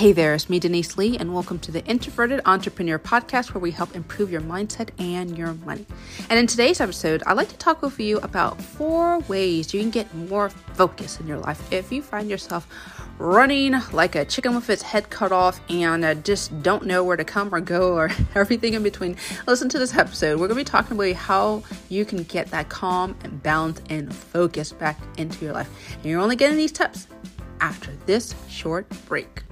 Hey 0.00 0.12
there, 0.12 0.32
it's 0.32 0.48
me, 0.48 0.58
Denise 0.58 0.96
Lee, 0.96 1.18
and 1.18 1.34
welcome 1.34 1.58
to 1.58 1.70
the 1.70 1.84
Introverted 1.84 2.40
Entrepreneur 2.46 2.98
Podcast, 2.98 3.52
where 3.52 3.60
we 3.60 3.70
help 3.70 3.94
improve 3.94 4.32
your 4.32 4.40
mindset 4.40 4.88
and 4.98 5.36
your 5.36 5.52
money. 5.52 5.84
And 6.30 6.38
in 6.38 6.46
today's 6.46 6.80
episode, 6.80 7.22
I'd 7.26 7.36
like 7.36 7.50
to 7.50 7.56
talk 7.58 7.82
with 7.82 8.00
you 8.00 8.16
about 8.20 8.62
four 8.62 9.18
ways 9.28 9.74
you 9.74 9.80
can 9.82 9.90
get 9.90 10.14
more 10.14 10.48
focus 10.48 11.20
in 11.20 11.26
your 11.26 11.36
life 11.36 11.70
if 11.70 11.92
you 11.92 12.00
find 12.00 12.30
yourself 12.30 12.66
running 13.18 13.74
like 13.92 14.14
a 14.14 14.24
chicken 14.24 14.54
with 14.54 14.70
its 14.70 14.80
head 14.80 15.10
cut 15.10 15.32
off 15.32 15.60
and 15.68 16.02
uh, 16.02 16.14
just 16.14 16.62
don't 16.62 16.86
know 16.86 17.04
where 17.04 17.18
to 17.18 17.24
come 17.24 17.54
or 17.54 17.60
go 17.60 17.92
or 17.92 18.08
everything 18.34 18.72
in 18.72 18.82
between. 18.82 19.14
Listen 19.46 19.68
to 19.68 19.78
this 19.78 19.94
episode. 19.94 20.40
We're 20.40 20.48
going 20.48 20.56
to 20.56 20.64
be 20.64 20.64
talking 20.64 20.96
about 20.96 21.14
how 21.14 21.62
you 21.90 22.06
can 22.06 22.22
get 22.22 22.50
that 22.52 22.70
calm 22.70 23.14
and 23.22 23.42
balance 23.42 23.82
and 23.90 24.14
focus 24.14 24.72
back 24.72 24.98
into 25.18 25.44
your 25.44 25.52
life. 25.52 25.68
And 25.96 26.06
you're 26.06 26.20
only 26.20 26.36
getting 26.36 26.56
these 26.56 26.72
tips 26.72 27.06
after 27.60 27.94
this 28.06 28.34
short 28.48 28.88
break. 29.06 29.42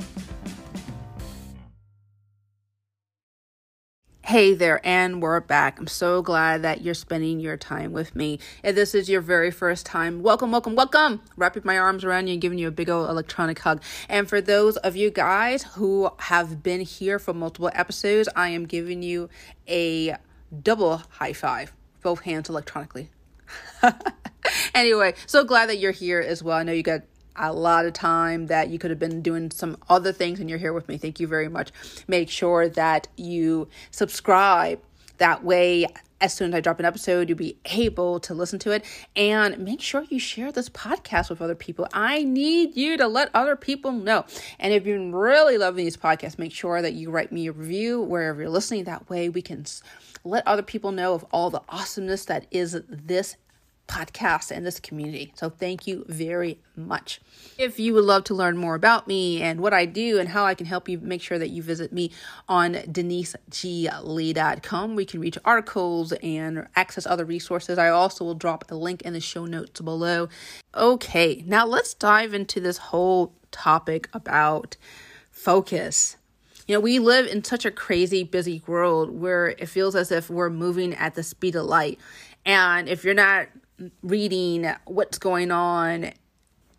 Hey 4.28 4.52
there, 4.52 4.78
and 4.84 5.22
we're 5.22 5.40
back. 5.40 5.80
I'm 5.80 5.86
so 5.86 6.20
glad 6.20 6.60
that 6.60 6.82
you're 6.82 6.92
spending 6.92 7.40
your 7.40 7.56
time 7.56 7.92
with 7.92 8.14
me. 8.14 8.40
If 8.62 8.74
this 8.74 8.94
is 8.94 9.08
your 9.08 9.22
very 9.22 9.50
first 9.50 9.86
time, 9.86 10.22
welcome, 10.22 10.52
welcome, 10.52 10.74
welcome. 10.74 11.22
Wrapping 11.38 11.62
my 11.64 11.78
arms 11.78 12.04
around 12.04 12.26
you 12.26 12.34
and 12.34 12.42
giving 12.42 12.58
you 12.58 12.68
a 12.68 12.70
big 12.70 12.90
old 12.90 13.08
electronic 13.08 13.58
hug. 13.58 13.82
And 14.06 14.28
for 14.28 14.42
those 14.42 14.76
of 14.76 14.96
you 14.96 15.10
guys 15.10 15.62
who 15.62 16.10
have 16.18 16.62
been 16.62 16.82
here 16.82 17.18
for 17.18 17.32
multiple 17.32 17.70
episodes, 17.72 18.28
I 18.36 18.50
am 18.50 18.66
giving 18.66 19.02
you 19.02 19.30
a 19.66 20.16
double 20.62 20.98
high 21.08 21.32
five, 21.32 21.72
both 22.02 22.20
hands 22.20 22.50
electronically. 22.50 23.08
anyway, 24.74 25.14
so 25.24 25.42
glad 25.42 25.70
that 25.70 25.78
you're 25.78 25.90
here 25.90 26.20
as 26.20 26.42
well. 26.42 26.58
I 26.58 26.64
know 26.64 26.72
you 26.72 26.82
got 26.82 27.00
a 27.38 27.52
lot 27.52 27.86
of 27.86 27.92
time 27.92 28.46
that 28.46 28.68
you 28.68 28.78
could 28.78 28.90
have 28.90 28.98
been 28.98 29.22
doing 29.22 29.50
some 29.50 29.76
other 29.88 30.12
things 30.12 30.40
and 30.40 30.48
you're 30.50 30.58
here 30.58 30.72
with 30.72 30.88
me. 30.88 30.98
Thank 30.98 31.20
you 31.20 31.26
very 31.26 31.48
much. 31.48 31.70
Make 32.06 32.28
sure 32.30 32.68
that 32.68 33.08
you 33.16 33.68
subscribe. 33.90 34.80
That 35.18 35.42
way, 35.42 35.86
as 36.20 36.32
soon 36.32 36.52
as 36.52 36.58
I 36.58 36.60
drop 36.60 36.78
an 36.78 36.84
episode, 36.84 37.28
you'll 37.28 37.38
be 37.38 37.58
able 37.64 38.20
to 38.20 38.34
listen 38.34 38.58
to 38.60 38.72
it. 38.72 38.84
And 39.16 39.58
make 39.58 39.80
sure 39.80 40.04
you 40.08 40.18
share 40.18 40.52
this 40.52 40.68
podcast 40.68 41.30
with 41.30 41.40
other 41.40 41.54
people. 41.54 41.88
I 41.92 42.24
need 42.24 42.76
you 42.76 42.96
to 42.96 43.06
let 43.06 43.30
other 43.34 43.56
people 43.56 43.92
know. 43.92 44.24
And 44.58 44.72
if 44.72 44.86
you're 44.86 45.10
really 45.10 45.58
loving 45.58 45.84
these 45.84 45.96
podcasts, 45.96 46.38
make 46.38 46.52
sure 46.52 46.82
that 46.82 46.94
you 46.94 47.10
write 47.10 47.32
me 47.32 47.48
a 47.48 47.52
review 47.52 48.00
wherever 48.00 48.40
you're 48.40 48.50
listening. 48.50 48.84
That 48.84 49.08
way, 49.08 49.28
we 49.28 49.42
can 49.42 49.64
let 50.24 50.46
other 50.46 50.62
people 50.62 50.92
know 50.92 51.14
of 51.14 51.24
all 51.32 51.50
the 51.50 51.62
awesomeness 51.68 52.24
that 52.26 52.46
is 52.50 52.80
this 52.88 53.36
podcast 53.88 54.50
and 54.50 54.64
this 54.64 54.78
community. 54.78 55.32
So 55.34 55.50
thank 55.50 55.86
you 55.86 56.04
very 56.08 56.58
much. 56.76 57.20
If 57.56 57.80
you 57.80 57.94
would 57.94 58.04
love 58.04 58.24
to 58.24 58.34
learn 58.34 58.56
more 58.56 58.74
about 58.74 59.06
me 59.08 59.42
and 59.42 59.60
what 59.60 59.74
I 59.74 59.86
do 59.86 60.20
and 60.20 60.28
how 60.28 60.44
I 60.44 60.54
can 60.54 60.66
help 60.66 60.88
you, 60.88 61.00
make 61.00 61.22
sure 61.22 61.38
that 61.38 61.48
you 61.48 61.62
visit 61.62 61.92
me 61.92 62.12
on 62.48 62.74
deniseglee.com. 62.74 64.94
We 64.94 65.04
can 65.04 65.20
reach 65.20 65.38
articles 65.44 66.12
and 66.12 66.68
access 66.76 67.06
other 67.06 67.24
resources. 67.24 67.78
I 67.78 67.88
also 67.88 68.24
will 68.24 68.34
drop 68.34 68.70
a 68.70 68.74
link 68.74 69.02
in 69.02 69.14
the 69.14 69.20
show 69.20 69.46
notes 69.46 69.80
below. 69.80 70.28
Okay, 70.74 71.42
now 71.46 71.66
let's 71.66 71.94
dive 71.94 72.34
into 72.34 72.60
this 72.60 72.78
whole 72.78 73.34
topic 73.50 74.08
about 74.12 74.76
focus. 75.30 76.16
You 76.66 76.74
know, 76.74 76.80
we 76.80 76.98
live 76.98 77.26
in 77.26 77.42
such 77.42 77.64
a 77.64 77.70
crazy, 77.70 78.24
busy 78.24 78.62
world 78.66 79.08
where 79.10 79.48
it 79.48 79.70
feels 79.70 79.96
as 79.96 80.12
if 80.12 80.28
we're 80.28 80.50
moving 80.50 80.92
at 80.94 81.14
the 81.14 81.22
speed 81.22 81.56
of 81.56 81.64
light. 81.64 81.98
And 82.44 82.90
if 82.90 83.04
you're 83.04 83.14
not 83.14 83.48
reading 84.02 84.72
what's 84.84 85.18
going 85.18 85.50
on 85.50 86.12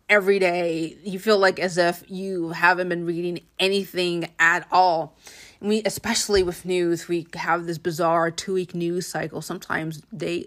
every 0.08 0.38
day, 0.38 0.96
you 1.04 1.18
feel 1.18 1.38
like 1.38 1.58
as 1.58 1.78
if 1.78 2.02
you 2.08 2.50
haven't 2.50 2.88
been 2.88 3.06
reading 3.06 3.40
anything 3.58 4.28
at 4.38 4.66
all. 4.70 5.16
And 5.60 5.68
we, 5.68 5.82
especially 5.84 6.42
with 6.42 6.64
news, 6.64 7.08
we 7.08 7.26
have 7.34 7.66
this 7.66 7.78
bizarre 7.78 8.30
two 8.30 8.54
week 8.54 8.74
news 8.74 9.06
cycle, 9.06 9.40
sometimes 9.40 10.02
day, 10.14 10.46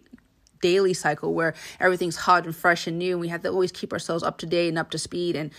daily 0.61 0.93
cycle 0.93 1.33
where 1.33 1.53
everything's 1.79 2.17
hot 2.17 2.45
and 2.45 2.55
fresh 2.55 2.87
and 2.87 2.97
new. 2.97 3.13
And 3.13 3.21
we 3.21 3.29
have 3.29 3.41
to 3.43 3.49
always 3.49 3.71
keep 3.71 3.93
ourselves 3.93 4.23
up 4.23 4.37
to 4.39 4.45
date 4.45 4.69
and 4.69 4.77
up 4.77 4.91
to 4.91 4.97
speed. 4.97 5.35
And 5.35 5.51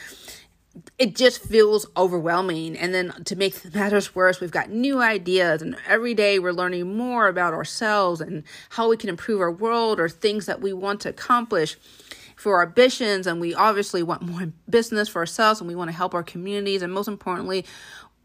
it 0.99 1.15
just 1.17 1.43
feels 1.43 1.87
overwhelming. 1.97 2.77
And 2.77 2.95
then 2.95 3.13
to 3.25 3.37
make 3.37 3.75
matters 3.75 4.15
worse, 4.15 4.41
we've 4.41 4.51
got 4.51 4.71
new 4.71 5.01
ideas, 5.01 5.63
and 5.63 5.77
every 5.87 6.15
day 6.15 6.39
we're 6.39 6.53
learning 6.53 6.97
more 6.97 7.29
about 7.29 7.55
ourselves 7.55 8.21
and 8.21 8.45
how 8.71 8.89
we 8.89 8.97
can 8.97 9.09
improve 9.09 9.41
our 9.41 9.53
world 9.53 10.01
or 10.01 10.09
things 10.09 10.47
that 10.47 10.61
we 10.61 10.73
want 10.73 11.01
to 11.03 11.09
accomplish 11.09 11.77
for 12.37 12.57
our 12.57 12.67
ambitions. 12.67 13.27
And 13.27 13.41
we 13.41 13.55
obviously 13.55 14.03
want 14.03 14.23
more 14.23 14.53
business 14.69 15.09
for 15.09 15.21
ourselves 15.21 15.61
and 15.61 15.69
we 15.69 15.75
want 15.75 15.91
to 15.91 15.97
help 15.97 16.15
our 16.15 16.23
communities. 16.23 16.83
And 16.83 16.93
most 16.93 17.09
importantly, 17.09 17.65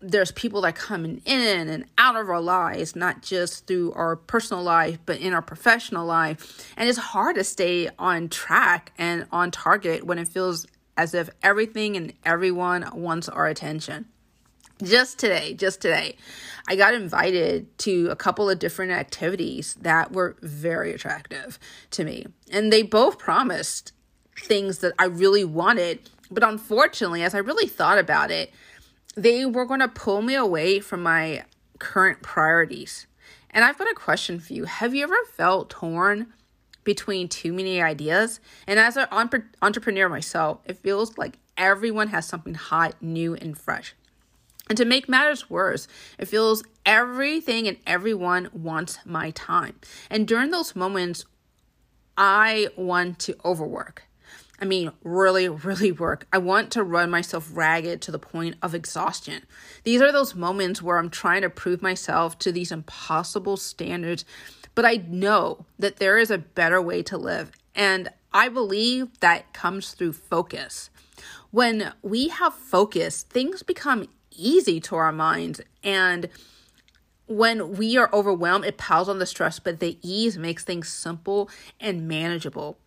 there's 0.02 0.32
people 0.32 0.62
that 0.62 0.76
coming 0.76 1.22
in 1.26 1.70
and 1.70 1.86
out 1.98 2.16
of 2.16 2.30
our 2.30 2.42
lives, 2.42 2.96
not 2.96 3.22
just 3.22 3.68
through 3.68 3.92
our 3.94 4.16
personal 4.16 4.64
life, 4.64 4.98
but 5.06 5.20
in 5.20 5.34
our 5.34 5.42
professional 5.42 6.06
life. 6.06 6.74
And 6.78 6.88
it's 6.88 6.98
hard 6.98 7.36
to 7.36 7.44
stay 7.44 7.90
on 8.00 8.30
track 8.30 8.94
and 8.98 9.28
on 9.32 9.52
target 9.52 10.06
when 10.06 10.18
it 10.18 10.28
feels 10.28 10.66
as 11.00 11.14
if 11.14 11.30
everything 11.42 11.96
and 11.96 12.12
everyone 12.26 12.86
wants 12.94 13.30
our 13.30 13.48
attention. 13.48 14.06
Just 14.84 15.18
today, 15.18 15.54
just 15.54 15.80
today, 15.80 16.18
I 16.68 16.76
got 16.76 16.94
invited 16.94 17.78
to 17.80 18.10
a 18.10 18.18
couple 18.18 18.50
of 18.50 18.60
different 18.60 18.92
activities 18.92 19.76
that 19.76 20.12
were 20.12 20.36
very 20.42 20.92
attractive 20.92 21.58
to 21.92 22.04
me. 22.04 22.26
And 22.52 22.72
they 22.72 22.84
both 22.84 23.18
promised 23.18 23.94
things 24.38 24.80
that 24.80 24.92
I 25.00 25.06
really 25.06 25.46
wanted. 25.46 26.02
But 26.30 26.44
unfortunately, 26.44 27.24
as 27.24 27.34
I 27.34 27.38
really 27.38 27.68
thought 27.68 27.98
about 27.98 28.30
it, 28.30 28.52
they 29.16 29.46
were 29.46 29.66
going 29.66 29.80
to 29.80 29.88
pull 29.88 30.22
me 30.22 30.36
away 30.36 30.82
from 30.82 31.02
my 31.02 31.46
current 31.80 32.22
priorities. 32.22 33.08
And 33.52 33.64
I've 33.64 33.78
got 33.78 33.90
a 33.90 33.96
question 33.96 34.42
for 34.42 34.52
you. 34.52 34.66
Have 34.66 34.94
you 34.94 35.04
ever 35.04 35.24
felt 35.32 35.70
torn 35.70 36.34
between 36.90 37.30
too 37.30 37.54
many 37.54 37.80
ideas. 37.80 38.40
And 38.66 38.80
as 38.80 38.98
an 38.98 39.06
entrepreneur 39.62 40.10
myself, 40.10 40.58
it 40.66 40.80
feels 40.80 41.20
like 41.20 41.38
everyone 41.56 42.08
has 42.08 42.26
something 42.26 42.56
hot, 42.56 42.96
new, 43.00 43.36
and 43.36 43.56
fresh. 43.56 43.94
And 44.70 44.76
to 44.76 44.86
make 44.86 45.08
matters 45.08 45.52
worse, 45.52 45.88
it 46.18 46.28
feels 46.28 46.64
everything 46.88 47.68
and 47.68 47.78
everyone 47.86 48.50
wants 48.54 48.98
my 49.06 49.30
time. 49.30 49.76
And 50.10 50.28
during 50.28 50.50
those 50.50 50.76
moments, 50.76 51.26
I 52.18 52.70
want 52.76 53.20
to 53.20 53.36
overwork. 53.46 54.06
I 54.60 54.66
mean, 54.66 54.92
really, 55.04 55.48
really 55.48 55.92
work. 55.92 56.26
I 56.34 56.40
want 56.40 56.72
to 56.72 56.84
run 56.84 57.12
myself 57.12 57.52
ragged 57.54 58.02
to 58.02 58.12
the 58.12 58.18
point 58.18 58.56
of 58.64 58.74
exhaustion. 58.74 59.44
These 59.84 60.02
are 60.02 60.12
those 60.12 60.34
moments 60.34 60.82
where 60.82 60.98
I'm 60.98 61.12
trying 61.12 61.44
to 61.44 61.52
prove 61.52 61.84
myself 61.84 62.40
to 62.40 62.52
these 62.52 62.72
impossible 62.72 63.58
standards 63.58 64.26
but 64.79 64.85
I 64.85 65.03
know 65.09 65.66
that 65.78 65.97
there 65.97 66.17
is 66.17 66.31
a 66.31 66.38
better 66.38 66.81
way 66.81 67.03
to 67.03 67.17
live. 67.17 67.51
And 67.75 68.07
I 68.31 68.47
believe 68.47 69.19
that 69.19 69.51
comes 69.51 69.91
through 69.91 70.13
focus. 70.13 70.90
When 71.51 71.91
we 72.01 72.29
have 72.29 72.53
focus, 72.53 73.23
things 73.23 73.62
become 73.62 74.07
easy 74.31 74.79
to 74.79 74.95
our 74.95 75.12
minds. 75.12 75.59
And 75.84 76.29
when 77.28 77.75
we 77.75 77.97
are 77.97 78.09
overwhelmed, 78.13 78.63
it 78.63 78.78
piles 78.78 79.09
on 79.09 79.19
the 79.19 79.25
stress, 79.25 79.59
but 79.59 79.81
the 79.81 79.97
ease 80.01 80.38
makes 80.38 80.63
things 80.63 80.88
simple 80.88 81.50
and 81.81 82.07
manageable. 82.07 82.78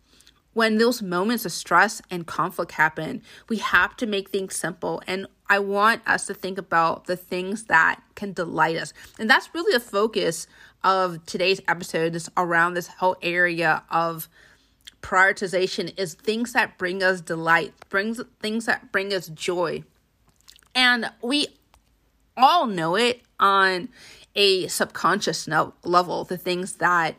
When 0.53 0.79
those 0.79 1.03
moments 1.03 1.45
of 1.45 1.51
stress 1.51 2.01
and 2.09 2.25
conflict 2.25 2.71
happen, 2.71 3.21
we 3.49 3.57
have 3.57 3.95
to 3.97 4.07
make 4.07 4.31
things 4.31 4.55
simple. 4.55 5.03
And 5.05 5.27
I 5.49 5.59
want 5.59 6.01
us 6.07 6.25
to 6.27 6.33
think 6.33 6.57
about 6.57 7.05
the 7.05 7.17
things 7.17 7.65
that 7.65 8.01
can 8.15 8.33
delight 8.33 8.77
us. 8.77 8.93
And 9.19 9.29
that's 9.29 9.53
really 9.53 9.75
a 9.75 9.79
focus 9.79 10.47
of 10.83 11.25
today's 11.25 11.61
episode 11.67 12.15
is 12.15 12.29
around 12.35 12.73
this 12.73 12.87
whole 12.87 13.17
area 13.21 13.83
of 13.89 14.27
prioritization 15.01 15.97
is 15.99 16.13
things 16.13 16.53
that 16.53 16.77
bring 16.77 17.03
us 17.03 17.21
delight, 17.21 17.73
brings 17.89 18.21
things 18.41 18.65
that 18.65 18.91
bring 18.91 19.13
us 19.13 19.27
joy. 19.27 19.83
And 20.73 21.11
we 21.21 21.47
all 22.35 22.65
know 22.65 22.95
it 22.95 23.21
on 23.39 23.89
a 24.35 24.67
subconscious 24.67 25.47
no- 25.47 25.73
level, 25.83 26.23
the 26.23 26.37
things 26.37 26.73
that 26.73 27.17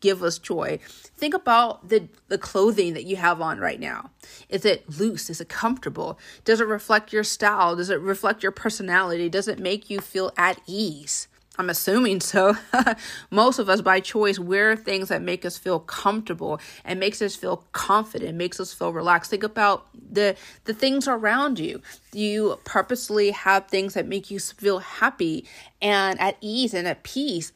give 0.00 0.22
us 0.22 0.38
joy. 0.38 0.78
Think 1.16 1.34
about 1.34 1.88
the 1.88 2.08
the 2.28 2.38
clothing 2.38 2.94
that 2.94 3.04
you 3.04 3.16
have 3.16 3.40
on 3.40 3.60
right 3.60 3.80
now. 3.80 4.10
Is 4.48 4.64
it 4.64 4.88
loose? 4.98 5.30
Is 5.30 5.40
it 5.40 5.48
comfortable? 5.48 6.18
Does 6.44 6.60
it 6.60 6.66
reflect 6.66 7.12
your 7.12 7.24
style? 7.24 7.76
Does 7.76 7.90
it 7.90 8.00
reflect 8.00 8.42
your 8.42 8.52
personality? 8.52 9.28
Does 9.28 9.48
it 9.48 9.58
make 9.58 9.90
you 9.90 10.00
feel 10.00 10.32
at 10.36 10.60
ease? 10.66 11.28
I'm 11.58 11.68
assuming 11.68 12.20
so. 12.20 12.56
Most 13.30 13.58
of 13.58 13.68
us 13.68 13.82
by 13.82 14.00
choice 14.00 14.38
wear 14.38 14.74
things 14.76 15.08
that 15.08 15.20
make 15.20 15.44
us 15.44 15.58
feel 15.58 15.78
comfortable 15.78 16.58
and 16.86 16.98
makes 16.98 17.20
us 17.20 17.36
feel 17.36 17.66
confident, 17.72 18.38
makes 18.38 18.58
us 18.60 18.72
feel 18.72 18.94
relaxed. 18.94 19.30
Think 19.30 19.42
about 19.42 19.86
the 19.92 20.36
the 20.64 20.72
things 20.72 21.06
around 21.06 21.58
you. 21.58 21.82
You 22.14 22.58
purposely 22.64 23.32
have 23.32 23.66
things 23.66 23.92
that 23.92 24.08
make 24.08 24.30
you 24.30 24.40
feel 24.40 24.78
happy 24.78 25.44
and 25.82 26.18
at 26.18 26.38
ease 26.40 26.72
and 26.72 26.88
at 26.88 27.02
peace 27.02 27.52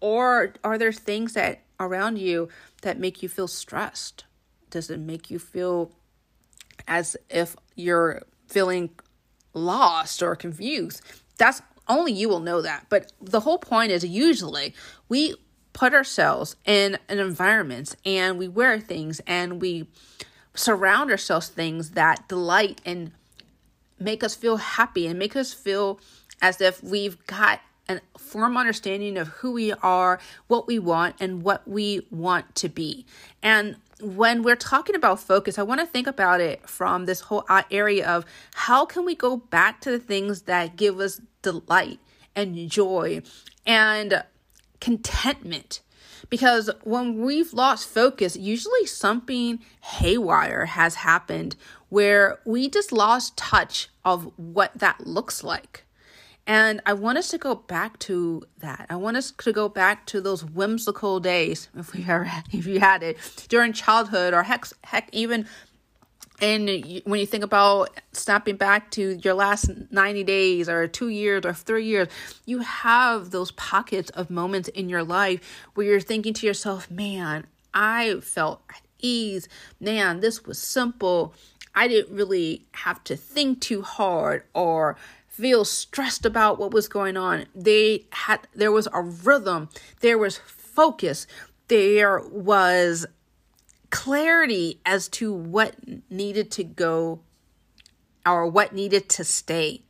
or 0.00 0.52
are 0.62 0.76
there 0.76 0.92
things 0.92 1.32
that 1.32 1.60
around 1.80 2.18
you 2.18 2.48
that 2.82 2.98
make 2.98 3.22
you 3.22 3.28
feel 3.28 3.48
stressed? 3.48 4.24
Does 4.70 4.90
it 4.90 5.00
make 5.00 5.30
you 5.30 5.38
feel 5.38 5.92
as 6.86 7.16
if 7.30 7.56
you're 7.76 8.22
feeling 8.48 8.90
lost 9.52 10.22
or 10.22 10.36
confused. 10.36 11.02
That's 11.38 11.62
only 11.88 12.12
you 12.12 12.28
will 12.28 12.40
know 12.40 12.62
that. 12.62 12.86
But 12.88 13.12
the 13.20 13.40
whole 13.40 13.58
point 13.58 13.92
is 13.92 14.04
usually 14.04 14.74
we 15.08 15.34
put 15.72 15.92
ourselves 15.92 16.56
in 16.64 16.98
an 17.08 17.18
environment 17.18 17.96
and 18.04 18.38
we 18.38 18.48
wear 18.48 18.78
things 18.80 19.20
and 19.26 19.60
we 19.60 19.88
surround 20.54 21.10
ourselves 21.10 21.48
things 21.48 21.90
that 21.90 22.28
delight 22.28 22.80
and 22.84 23.10
make 23.98 24.22
us 24.22 24.34
feel 24.34 24.56
happy 24.56 25.06
and 25.06 25.18
make 25.18 25.34
us 25.34 25.52
feel 25.52 25.98
as 26.40 26.60
if 26.60 26.82
we've 26.82 27.24
got 27.26 27.60
a 27.88 28.00
firm 28.18 28.56
understanding 28.56 29.16
of 29.16 29.28
who 29.28 29.52
we 29.52 29.72
are, 29.72 30.18
what 30.46 30.66
we 30.66 30.78
want, 30.78 31.16
and 31.20 31.42
what 31.42 31.66
we 31.68 32.06
want 32.10 32.54
to 32.56 32.68
be. 32.68 33.06
And 33.42 33.76
when 34.00 34.42
we're 34.42 34.56
talking 34.56 34.94
about 34.94 35.20
focus, 35.20 35.58
I 35.58 35.62
want 35.62 35.80
to 35.80 35.86
think 35.86 36.06
about 36.06 36.40
it 36.40 36.68
from 36.68 37.06
this 37.06 37.20
whole 37.20 37.44
area 37.70 38.08
of 38.08 38.24
how 38.54 38.84
can 38.84 39.04
we 39.04 39.14
go 39.14 39.36
back 39.36 39.80
to 39.82 39.90
the 39.90 39.98
things 39.98 40.42
that 40.42 40.76
give 40.76 40.98
us 40.98 41.20
delight 41.42 42.00
and 42.34 42.68
joy 42.68 43.22
and 43.66 44.24
contentment. 44.80 45.80
Because 46.30 46.70
when 46.82 47.20
we've 47.20 47.52
lost 47.52 47.88
focus, 47.88 48.36
usually 48.36 48.86
something 48.86 49.60
haywire 49.80 50.66
has 50.66 50.96
happened 50.96 51.54
where 51.90 52.40
we 52.44 52.68
just 52.68 52.92
lost 52.92 53.36
touch 53.36 53.88
of 54.04 54.32
what 54.36 54.72
that 54.78 55.06
looks 55.06 55.44
like. 55.44 55.84
And 56.46 56.82
I 56.84 56.92
want 56.92 57.16
us 57.16 57.28
to 57.28 57.38
go 57.38 57.54
back 57.54 57.98
to 58.00 58.42
that. 58.58 58.86
I 58.90 58.96
want 58.96 59.16
us 59.16 59.30
to 59.30 59.52
go 59.52 59.68
back 59.68 60.04
to 60.06 60.20
those 60.20 60.44
whimsical 60.44 61.20
days, 61.20 61.68
if 61.76 61.92
we 61.94 62.04
ever, 62.04 62.30
if 62.52 62.66
you 62.66 62.80
had 62.80 63.02
it 63.02 63.18
during 63.48 63.72
childhood, 63.72 64.34
or 64.34 64.42
heck, 64.42 64.66
heck, 64.82 65.08
even 65.12 65.46
and 66.40 66.68
when 67.04 67.20
you 67.20 67.26
think 67.26 67.44
about 67.44 67.90
snapping 68.12 68.56
back 68.56 68.90
to 68.92 69.18
your 69.22 69.34
last 69.34 69.70
90 69.90 70.24
days 70.24 70.68
or 70.68 70.88
two 70.88 71.08
years 71.08 71.46
or 71.46 71.54
three 71.54 71.86
years, 71.86 72.08
you 72.44 72.58
have 72.58 73.30
those 73.30 73.52
pockets 73.52 74.10
of 74.10 74.30
moments 74.30 74.68
in 74.68 74.88
your 74.88 75.04
life 75.04 75.40
where 75.74 75.86
you're 75.86 76.00
thinking 76.00 76.34
to 76.34 76.46
yourself, 76.46 76.90
man, 76.90 77.46
I 77.72 78.18
felt 78.20 78.62
at 78.68 78.82
ease. 78.98 79.48
Man, 79.80 80.20
this 80.20 80.44
was 80.44 80.58
simple. 80.58 81.34
I 81.74 81.86
didn't 81.86 82.14
really 82.14 82.66
have 82.72 83.02
to 83.04 83.16
think 83.16 83.60
too 83.60 83.82
hard 83.82 84.42
or 84.54 84.96
feel 85.34 85.64
stressed 85.64 86.24
about 86.24 86.60
what 86.60 86.72
was 86.72 86.86
going 86.86 87.16
on. 87.16 87.46
They 87.56 88.06
had 88.12 88.46
there 88.54 88.70
was 88.70 88.86
a 88.92 89.02
rhythm, 89.02 89.68
there 89.98 90.16
was 90.16 90.38
focus, 90.38 91.26
there 91.66 92.20
was 92.20 93.04
clarity 93.90 94.80
as 94.86 95.08
to 95.08 95.32
what 95.32 95.74
needed 96.08 96.52
to 96.52 96.62
go 96.62 97.20
or 98.24 98.46
what 98.46 98.72
needed 98.72 99.08
to 99.08 99.24
stay. 99.24 99.82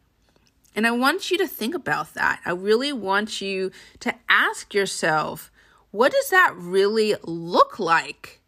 And 0.74 0.86
I 0.86 0.92
want 0.92 1.30
you 1.30 1.36
to 1.38 1.46
think 1.46 1.74
about 1.74 2.14
that. 2.14 2.40
I 2.46 2.52
really 2.52 2.92
want 2.92 3.42
you 3.42 3.70
to 4.00 4.14
ask 4.30 4.72
yourself, 4.72 5.50
what 5.90 6.10
does 6.10 6.30
that 6.30 6.54
really 6.56 7.16
look 7.22 7.78
like? 7.78 8.40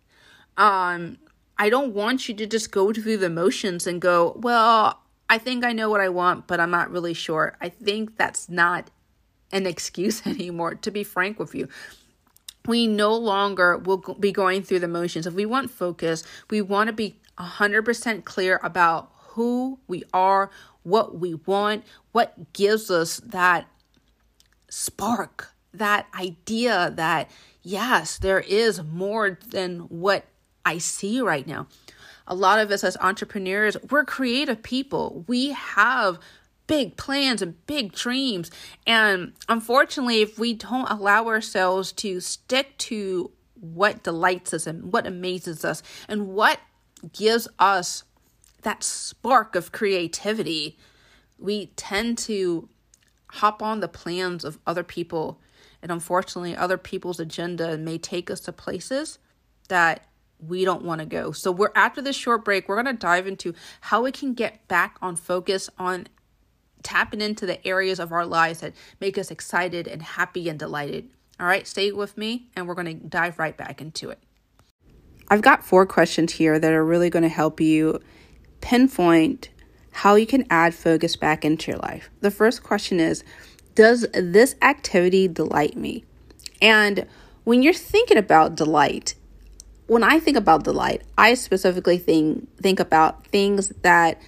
Um, 0.57 1.19
I 1.59 1.69
don't 1.69 1.93
want 1.93 2.27
you 2.27 2.35
to 2.37 2.47
just 2.47 2.73
go 2.73 2.93
through 2.93 3.19
the 3.19 3.31
motions 3.31 3.87
and 3.87 4.01
go, 4.01 4.39
well, 4.41 5.03
I 5.29 5.39
think 5.39 5.65
I 5.65 5.73
know 5.73 5.91
what 5.91 6.01
I 6.01 6.09
want, 6.09 6.47
but 6.47 6.61
I'm 6.61 6.71
not 6.71 6.91
really 6.91 7.15
sure. 7.15 7.57
I 7.61 7.69
think 7.69 8.17
that's 8.17 8.49
not 8.49 8.91
an 9.53 9.67
excuse 9.67 10.27
anymore, 10.27 10.75
to 10.75 10.91
be 10.91 11.05
frank 11.05 11.39
with 11.39 11.55
you. 11.55 11.69
We 12.67 12.87
no 12.87 13.15
longer 13.15 13.79
will 13.79 13.99
be 14.19 14.33
going 14.33 14.63
through 14.63 14.81
the 14.81 14.89
motions. 14.89 15.27
If 15.27 15.35
we 15.35 15.47
want 15.47 15.71
focus, 15.71 16.25
we 16.51 16.61
want 16.61 16.89
to 16.89 16.93
be 16.93 17.21
100% 17.39 18.25
clear 18.25 18.61
about 18.63 19.11
who 19.31 19.79
we 19.87 20.03
are, 20.13 20.51
what 20.83 21.19
we 21.19 21.35
want, 21.35 21.85
what 22.13 22.53
gives 22.53 22.91
us 22.91 23.19
that 23.19 23.69
spark, 24.69 25.53
that 25.73 26.07
idea 26.19 26.93
that, 26.97 27.31
yes, 27.63 28.19
there 28.19 28.41
is 28.41 28.83
more 28.83 29.39
than 29.49 29.81
what 29.81 30.25
I 30.65 30.79
see 30.79 31.21
right 31.21 31.47
now 31.47 31.69
a 32.27 32.35
lot 32.35 32.59
of 32.59 32.71
us 32.71 32.83
as 32.85 32.97
entrepreneurs, 32.99 33.77
we're 33.91 34.05
creative 34.05 34.63
people. 34.63 35.25
We 35.27 35.51
have 35.53 36.19
big 36.67 36.97
plans 36.97 37.43
and 37.43 37.65
big 37.67 37.93
dreams. 37.93 38.51
And 38.87 39.33
unfortunately, 39.49 40.23
if 40.23 40.39
we 40.39 40.55
don't 40.55 40.91
allow 40.91 41.27
ourselves 41.27 41.93
to 41.93 42.21
stick 42.21 42.77
to 42.79 43.31
what 43.55 44.03
delights 44.03 44.53
us 44.53 44.67
and 44.67 44.93
what 44.93 45.07
amazes 45.07 45.65
us 45.65 45.83
and 46.09 46.29
what 46.29 46.61
gives 47.13 47.49
us 47.59 48.05
that 48.63 48.83
spark 48.83 49.55
of 49.55 49.73
creativity, 49.73 50.77
we 51.39 51.67
tend 51.77 52.19
to 52.19 52.69
hop 53.29 53.63
on 53.63 53.81
the 53.81 53.89
plans 53.89 54.45
of 54.45 54.59
other 54.67 54.83
people. 54.83 55.41
And 55.83 55.93
unfortunately, 55.93 56.57
other 56.57 56.79
people's 56.79 57.21
agenda 57.21 57.79
may 57.79 57.99
take 57.99 58.31
us 58.31 58.41
to 58.41 58.53
places 58.53 59.19
that 59.69 60.07
we 60.41 60.65
don't 60.65 60.85
want 60.85 61.01
to 61.01 61.07
go. 61.07 61.33
So 61.33 61.51
we're 61.51 61.73
after 61.75 62.03
this 62.03 62.17
short 62.17 62.45
break, 62.45 62.69
we're 62.69 62.83
going 62.83 62.95
to 62.95 63.01
dive 63.01 63.27
into 63.27 63.55
how 63.83 64.03
we 64.03 64.13
can 64.13 64.35
get 64.35 64.67
back 64.69 64.97
on 65.01 65.17
focus 65.17 65.71
on 65.79 66.09
tapping 66.83 67.21
into 67.21 67.47
the 67.47 67.67
areas 67.67 67.99
of 67.99 68.13
our 68.13 68.27
lives 68.27 68.61
that 68.61 68.73
make 69.01 69.19
us 69.19 69.31
excited 69.31 69.89
and 69.89 70.03
happy 70.03 70.49
and 70.49 70.59
delighted. 70.59 71.09
All 71.41 71.47
right, 71.47 71.67
stay 71.67 71.91
with 71.93 72.17
me 72.17 72.49
and 72.55 72.69
we're 72.69 72.75
going 72.75 73.01
to 73.01 73.07
dive 73.07 73.39
right 73.39 73.57
back 73.57 73.81
into 73.81 74.11
it. 74.11 74.19
I've 75.29 75.43
got 75.43 75.65
four 75.65 75.85
questions 75.87 76.33
here 76.33 76.59
that 76.59 76.73
are 76.73 76.85
really 76.85 77.11
going 77.11 77.25
to 77.25 77.29
help 77.29 77.61
you 77.61 78.01
pinpoint 78.61 79.49
how 79.91 80.15
you 80.15 80.27
can 80.27 80.47
add 80.51 80.75
focus 80.75 81.17
back 81.17 81.45
into 81.45 81.73
your 81.73 81.81
life. 81.81 82.11
The 82.21 82.31
first 82.31 82.63
question 82.63 83.01
is 83.01 83.25
Does 83.75 84.07
this 84.13 84.55
activity 84.63 85.27
delight 85.27 85.77
me? 85.77 86.05
And 86.63 87.07
when 87.45 87.63
you're 87.63 87.73
thinking 87.73 88.19
about 88.19 88.55
delight, 88.55 89.15
when 89.87 90.03
I 90.03 90.19
think 90.19 90.37
about 90.37 90.65
delight, 90.65 91.03
I 91.17 91.35
specifically 91.35 91.99
think 91.99 92.49
think 92.59 92.81
about 92.81 93.27
things 93.27 93.69
that 93.83 94.21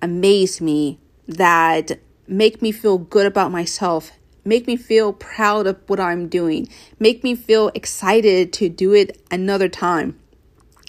amaze 0.00 0.60
me, 0.60 0.98
that 1.26 1.98
make 2.26 2.62
me 2.62 2.72
feel 2.72 2.98
good 2.98 3.26
about 3.26 3.50
myself, 3.50 4.12
make 4.44 4.66
me 4.66 4.76
feel 4.76 5.12
proud 5.12 5.66
of 5.66 5.78
what 5.88 5.98
I'm 5.98 6.28
doing, 6.28 6.68
make 6.98 7.24
me 7.24 7.34
feel 7.34 7.70
excited 7.74 8.52
to 8.54 8.68
do 8.68 8.92
it 8.92 9.20
another 9.30 9.68
time. 9.68 10.18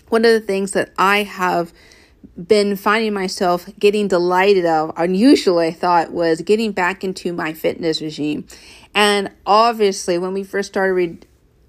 One 0.09 0.25
of 0.25 0.31
the 0.31 0.39
things 0.39 0.71
that 0.71 0.92
I 0.97 1.24
have 1.24 1.74
been 2.47 2.75
finding 2.75 3.13
myself 3.13 3.69
getting 3.80 4.07
delighted 4.07 4.65
of, 4.65 4.94
unusually 4.97 5.68
I 5.68 5.71
thought, 5.71 6.11
was 6.11 6.42
getting 6.42 6.71
back 6.71 7.04
into 7.04 7.33
my 7.33 7.54
fitness 7.54 8.02
regime. 8.02 8.45
And 8.95 9.31
obviously, 9.45 10.18
when 10.18 10.33
we 10.33 10.44
first 10.44 10.69
started 10.69 11.25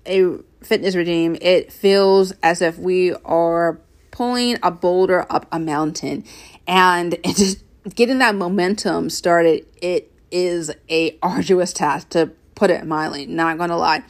a 0.07 0.39
fitness 0.63 0.95
regime, 0.95 1.37
it 1.41 1.73
feels 1.73 2.33
as 2.43 2.63
if 2.63 2.79
we 2.79 3.15
are 3.25 3.81
pulling 4.11 4.59
a 4.63 4.71
boulder 4.71 5.27
up 5.31 5.47
a 5.53 5.59
mountain. 5.59 6.25
And 6.67 7.15
it 7.25 7.37
just 7.37 7.65
getting 7.95 8.19
that 8.19 8.35
momentum 8.35 9.11
started 9.11 9.67
it 9.81 10.11
is 10.31 10.71
a 10.89 11.19
arduous 11.23 11.73
task 11.73 12.11
to 12.11 12.31
put 12.55 12.71
it 12.71 12.87
mildly 12.87 13.27
not 13.27 13.59
gonna 13.59 13.77
lie. 13.77 14.05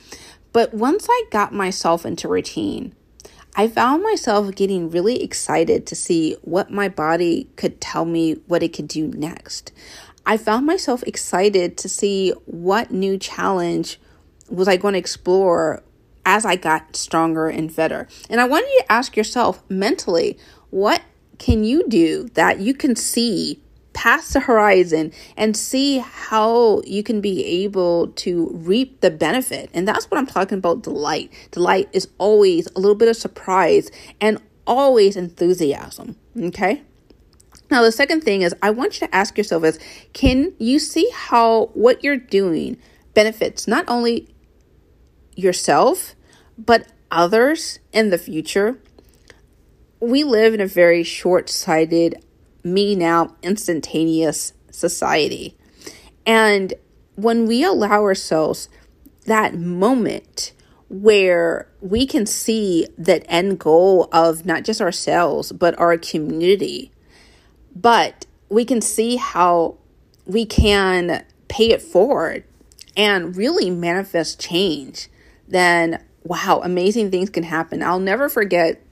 But 0.53 0.75
once 0.75 1.07
i 1.09 1.25
got 1.31 1.53
myself 1.53 2.05
into 2.05 2.27
routine 2.27 2.95
i 3.55 3.69
found 3.69 4.03
myself 4.03 4.53
getting 4.55 4.91
really 4.91 5.23
excited 5.23 5.87
to 5.87 5.95
see 5.95 6.37
what 6.43 6.71
my 6.71 6.89
body 6.89 7.49
could 7.57 7.81
tell 7.81 8.05
me 8.05 8.35
what 8.47 8.63
it 8.63 8.73
could 8.73 8.89
do 8.89 9.09
next. 9.09 9.73
I 10.27 10.37
found 10.37 10.67
myself 10.67 11.03
excited 11.05 11.77
to 11.79 11.89
see 11.89 12.31
what 12.47 12.91
new 12.91 13.17
challenge 13.19 14.01
was 14.49 14.67
i 14.67 14.77
going 14.77 14.95
to 14.95 14.99
explore 14.99 15.83
as 16.25 16.45
I 16.45 16.57
got 16.57 16.97
stronger 16.97 17.49
and 17.49 17.73
fitter. 17.73 18.09
And 18.29 18.41
I 18.41 18.47
want 18.47 18.67
you 18.67 18.83
to 18.83 18.93
ask 18.93 19.17
yourself 19.17 19.63
mentally, 19.69 20.39
what 20.71 21.03
can 21.39 21.65
you 21.65 21.87
do 21.89 22.29
that 22.35 22.61
you 22.61 22.75
can 22.75 22.95
see 22.95 23.61
past 23.93 24.33
the 24.33 24.41
horizon 24.41 25.13
and 25.37 25.57
see 25.57 25.99
how 25.99 26.81
you 26.87 27.03
can 27.03 27.21
be 27.21 27.45
able 27.65 28.09
to 28.09 28.51
reap 28.53 29.01
the 29.01 29.11
benefit? 29.11 29.71
And 29.73 29.89
that's 29.89 30.11
what 30.11 30.19
I'm 30.19 30.27
talking 30.27 30.59
about 30.59 30.83
delight. 30.83 31.33
Delight 31.51 31.89
is 31.93 32.09
always 32.19 32.69
a 32.77 32.79
little 32.79 32.95
bit 32.95 33.09
of 33.09 33.17
surprise 33.17 33.91
and 34.21 34.41
always 34.67 35.17
enthusiasm. 35.17 36.17
Okay? 36.41 36.83
Now, 37.71 37.83
the 37.83 37.93
second 37.93 38.23
thing 38.23 38.43
is, 38.43 38.55
I 38.63 38.71
want 38.71 39.01
you 39.01 39.07
to 39.07 39.15
ask 39.15 39.39
yourself 39.39 39.65
is, 39.65 39.79
can 40.13 40.53
you 40.59 40.79
see 40.79 41.09
how 41.15 41.67
what 41.75 42.03
you're 42.03 42.17
doing 42.17 42.77
benefits 43.15 43.67
not 43.67 43.85
only 43.89 44.29
yourself, 45.43 46.15
but 46.59 46.87
others 47.11 47.79
in 47.93 48.11
the 48.11 48.19
future. 48.19 48.79
We 50.01 50.25
live 50.25 50.55
in 50.55 50.61
a 50.61 50.67
very 50.67 51.03
short 51.03 51.51
sighted, 51.51 52.25
me 52.63 52.95
now, 52.95 53.37
instantaneous 53.43 54.53
society. 54.71 55.57
And 56.25 56.75
when 57.17 57.47
we 57.47 57.65
allow 57.65 58.03
ourselves 58.03 58.69
that 59.27 59.55
moment 59.55 60.53
where 60.89 61.69
we 61.81 62.07
can 62.07 62.27
see 62.27 62.87
that 62.99 63.25
end 63.29 63.59
goal 63.61 64.09
of 64.13 64.45
not 64.45 64.65
just 64.65 64.81
ourselves, 64.81 65.53
but 65.53 65.79
our 65.79 65.97
community, 65.97 66.91
but 67.75 68.27
we 68.49 68.65
can 68.65 68.81
see 68.81 69.17
how 69.17 69.77
we 70.27 70.45
can 70.45 71.25
pay 71.49 71.71
it 71.71 71.83
forward 71.83 72.45
and 72.97 73.37
really 73.37 73.71
manifest 73.71 74.41
change, 74.41 75.09
then 75.51 76.03
wow, 76.25 76.61
amazing 76.63 77.11
things 77.11 77.31
can 77.31 77.43
happen. 77.43 77.83
I'll 77.83 78.01
never 78.01 78.29
forget 78.29 78.83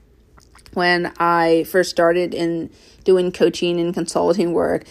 when 0.75 1.13
I 1.19 1.65
first 1.65 1.91
started 1.91 2.35
in 2.35 2.71
doing 3.05 3.33
coaching 3.33 3.81
and 3.81 3.93
consulting 3.93 4.53
work. 4.53 4.85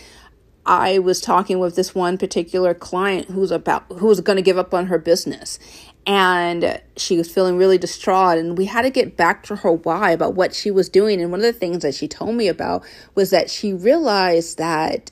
I 0.65 0.99
was 0.99 1.21
talking 1.21 1.59
with 1.59 1.75
this 1.75 1.95
one 1.95 2.17
particular 2.17 2.73
client 2.73 3.29
who's 3.29 3.51
about 3.51 3.85
who 3.99 4.07
was 4.07 4.19
going 4.19 4.35
to 4.35 4.41
give 4.41 4.57
up 4.57 4.73
on 4.73 4.87
her 4.87 4.99
business 4.99 5.59
and 6.05 6.81
she 6.97 7.17
was 7.17 7.31
feeling 7.31 7.57
really 7.57 7.77
distraught 7.77 8.37
and 8.37 8.57
we 8.57 8.65
had 8.65 8.81
to 8.81 8.89
get 8.89 9.15
back 9.15 9.43
to 9.43 9.57
her 9.57 9.71
why 9.71 10.11
about 10.11 10.35
what 10.35 10.53
she 10.53 10.69
was 10.69 10.89
doing 10.89 11.21
and 11.21 11.31
one 11.31 11.39
of 11.39 11.45
the 11.45 11.53
things 11.53 11.83
that 11.83 11.95
she 11.95 12.07
told 12.07 12.35
me 12.35 12.49
about 12.49 12.83
was 13.15 13.29
that 13.29 13.49
she 13.49 13.73
realized 13.73 14.57
that 14.57 15.09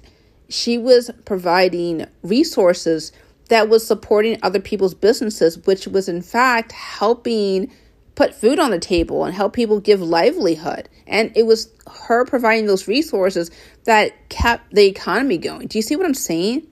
she 0.49 0.77
was 0.77 1.09
providing 1.23 2.05
resources 2.21 3.13
that 3.49 3.69
was 3.69 3.85
supporting 3.85 4.37
other 4.41 4.59
people's 4.59 4.93
businesses 4.93 5.57
which 5.65 5.87
was 5.87 6.07
in 6.09 6.21
fact 6.21 6.71
helping 6.71 7.71
put 8.15 8.33
food 8.33 8.59
on 8.59 8.71
the 8.71 8.79
table 8.79 9.25
and 9.25 9.33
help 9.33 9.53
people 9.53 9.79
give 9.79 10.01
livelihood 10.01 10.87
and 11.07 11.31
it 11.35 11.45
was 11.45 11.69
her 12.07 12.25
providing 12.25 12.65
those 12.65 12.87
resources 12.87 13.51
that 13.83 14.29
kept 14.29 14.73
the 14.73 14.85
economy 14.85 15.37
going 15.37 15.67
do 15.67 15.77
you 15.77 15.81
see 15.81 15.95
what 15.95 16.05
i'm 16.05 16.13
saying 16.13 16.65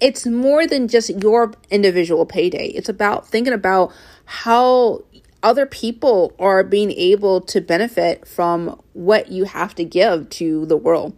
it's 0.00 0.26
more 0.26 0.66
than 0.66 0.88
just 0.88 1.08
your 1.08 1.54
individual 1.70 2.26
payday. 2.26 2.66
It's 2.68 2.88
about 2.88 3.26
thinking 3.26 3.52
about 3.52 3.92
how 4.26 5.04
other 5.42 5.66
people 5.66 6.32
are 6.38 6.64
being 6.64 6.90
able 6.92 7.40
to 7.42 7.60
benefit 7.60 8.26
from 8.26 8.80
what 8.92 9.28
you 9.28 9.44
have 9.44 9.74
to 9.76 9.84
give 9.84 10.28
to 10.30 10.66
the 10.66 10.76
world. 10.76 11.16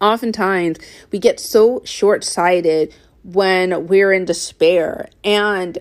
Oftentimes, 0.00 0.78
we 1.10 1.18
get 1.18 1.40
so 1.40 1.82
short 1.84 2.24
sighted 2.24 2.94
when 3.22 3.86
we're 3.86 4.12
in 4.12 4.24
despair 4.24 5.08
and 5.24 5.78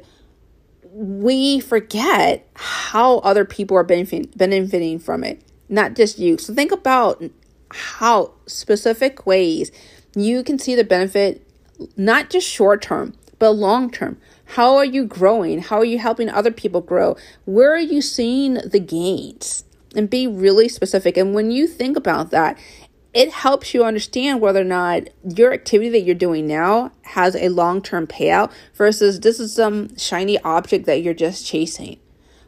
we 0.91 1.60
forget 1.60 2.48
how 2.55 3.19
other 3.19 3.46
people 3.46 3.77
are 3.77 3.84
benefiting, 3.84 5.00
from 5.00 5.24
it, 5.24 5.41
not 5.69 5.96
just 5.96 6.19
you. 6.19 6.38
So, 6.38 6.53
think 6.53 6.72
about 6.72 7.24
how 7.72 8.34
specific 8.48 9.25
ways 9.25 9.72
you 10.15 10.43
can 10.43 10.58
see 10.58 10.75
the 10.75 10.84
benefit 10.84 11.46
not 11.96 12.29
just 12.29 12.48
short 12.48 12.81
term, 12.81 13.13
but 13.38 13.51
long 13.51 13.89
term. 13.89 14.17
How 14.46 14.75
are 14.75 14.86
you 14.86 15.05
growing? 15.05 15.60
How 15.60 15.77
are 15.77 15.86
you 15.86 16.00
helping 16.00 16.29
other 16.29 16.51
people 16.51 16.81
grow? 16.81 17.15
Where 17.46 17.74
are 17.74 17.79
you 17.79 18.01
seeing 18.01 18.55
the 18.55 18.79
gains? 18.79 19.63
And 19.96 20.10
be 20.10 20.27
really 20.27 20.69
specific. 20.69 21.17
And 21.17 21.34
when 21.34 21.50
you 21.51 21.67
think 21.67 21.98
about 21.98 22.31
that, 22.31 22.58
it 23.13 23.32
helps 23.32 23.74
you 23.74 23.84
understand 23.84 24.39
whether 24.39 24.62
or 24.62 24.66
not 24.66 25.10
your 25.24 25.51
activity 25.51 25.89
that 25.89 26.01
you're 26.01 26.16
doing 26.16 26.46
now 26.46 26.92
has 27.04 27.36
a 27.36 27.50
long 27.50 27.82
term 27.82 28.06
payout 28.06 28.51
versus 28.75 29.20
this 29.20 29.39
is 29.39 29.54
some 29.54 29.96
shiny 29.98 30.39
object 30.42 30.86
that 30.86 31.01
you're 31.01 31.13
just 31.13 31.46
chasing. 31.46 32.00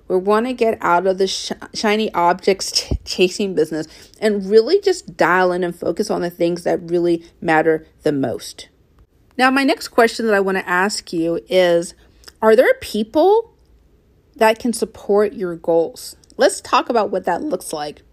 We 0.08 0.18
want 0.18 0.46
to 0.46 0.54
get 0.54 0.78
out 0.82 1.08
of 1.08 1.18
the 1.18 1.28
sh- 1.28 1.54
shiny 1.74 2.14
objects 2.14 2.72
ch- 2.72 2.92
chasing 3.06 3.56
business 3.56 3.88
and 4.20 4.50
really 4.50 4.80
just 4.82 5.16
dial 5.16 5.52
in 5.52 5.64
and 5.64 5.76
focus 5.76 6.10
on 6.12 6.22
the 6.22 6.30
things 6.30 6.64
that 6.64 6.82
really 6.82 7.26
matter 7.40 7.88
the 8.04 8.12
most. 8.12 8.68
Now, 9.38 9.50
my 9.50 9.64
next 9.64 9.88
question 9.88 10.28
that 10.28 10.36
I 10.36 10.42
want 10.42 10.58
to 10.58 10.68
ask 10.68 11.12
you 11.14 11.40
is 11.48 11.96
Are 12.42 12.56
there 12.56 12.74
people 12.82 13.56
that 14.36 14.60
can 14.60 14.74
support 14.74 15.34
your 15.34 15.56
goals? 15.56 16.18
Let's 16.38 16.62
talk 16.62 16.90
about 16.90 17.10
what 17.10 17.26
that 17.26 17.42
looks 17.42 17.74
like. 17.74 18.04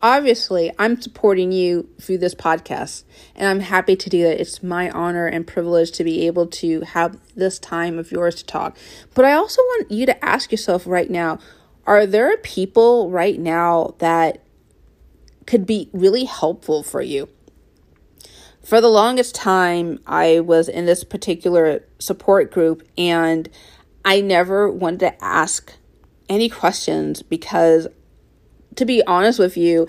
Obviously, 0.00 0.72
I'm 0.78 1.00
supporting 1.00 1.50
you 1.50 1.88
through 2.00 2.18
this 2.18 2.34
podcast, 2.34 3.04
and 3.34 3.48
I'm 3.48 3.60
happy 3.60 3.96
to 3.96 4.10
do 4.10 4.22
that. 4.24 4.40
It's 4.40 4.62
my 4.62 4.90
honor 4.90 5.26
and 5.26 5.46
privilege 5.46 5.90
to 5.92 6.04
be 6.04 6.26
able 6.26 6.46
to 6.46 6.82
have 6.82 7.18
this 7.34 7.58
time 7.58 7.98
of 7.98 8.12
yours 8.12 8.36
to 8.36 8.46
talk. 8.46 8.76
But 9.14 9.24
I 9.24 9.32
also 9.32 9.60
want 9.62 9.90
you 9.90 10.06
to 10.06 10.24
ask 10.24 10.52
yourself 10.52 10.86
right 10.86 11.10
now 11.10 11.38
are 11.86 12.04
there 12.04 12.36
people 12.36 13.10
right 13.10 13.40
now 13.40 13.94
that 13.98 14.42
could 15.46 15.64
be 15.64 15.88
really 15.94 16.24
helpful 16.24 16.82
for 16.82 17.00
you? 17.00 17.30
for 18.68 18.82
the 18.82 18.88
longest 18.88 19.34
time, 19.34 19.98
I 20.06 20.40
was 20.40 20.68
in 20.68 20.84
this 20.84 21.02
particular 21.02 21.84
support 21.98 22.52
group 22.52 22.86
and 22.98 23.48
I 24.04 24.20
never 24.20 24.70
wanted 24.70 24.98
to 25.00 25.24
ask 25.24 25.72
any 26.28 26.50
questions 26.50 27.22
because, 27.22 27.88
to 28.78 28.84
be 28.84 29.02
honest 29.06 29.40
with 29.40 29.56
you, 29.56 29.88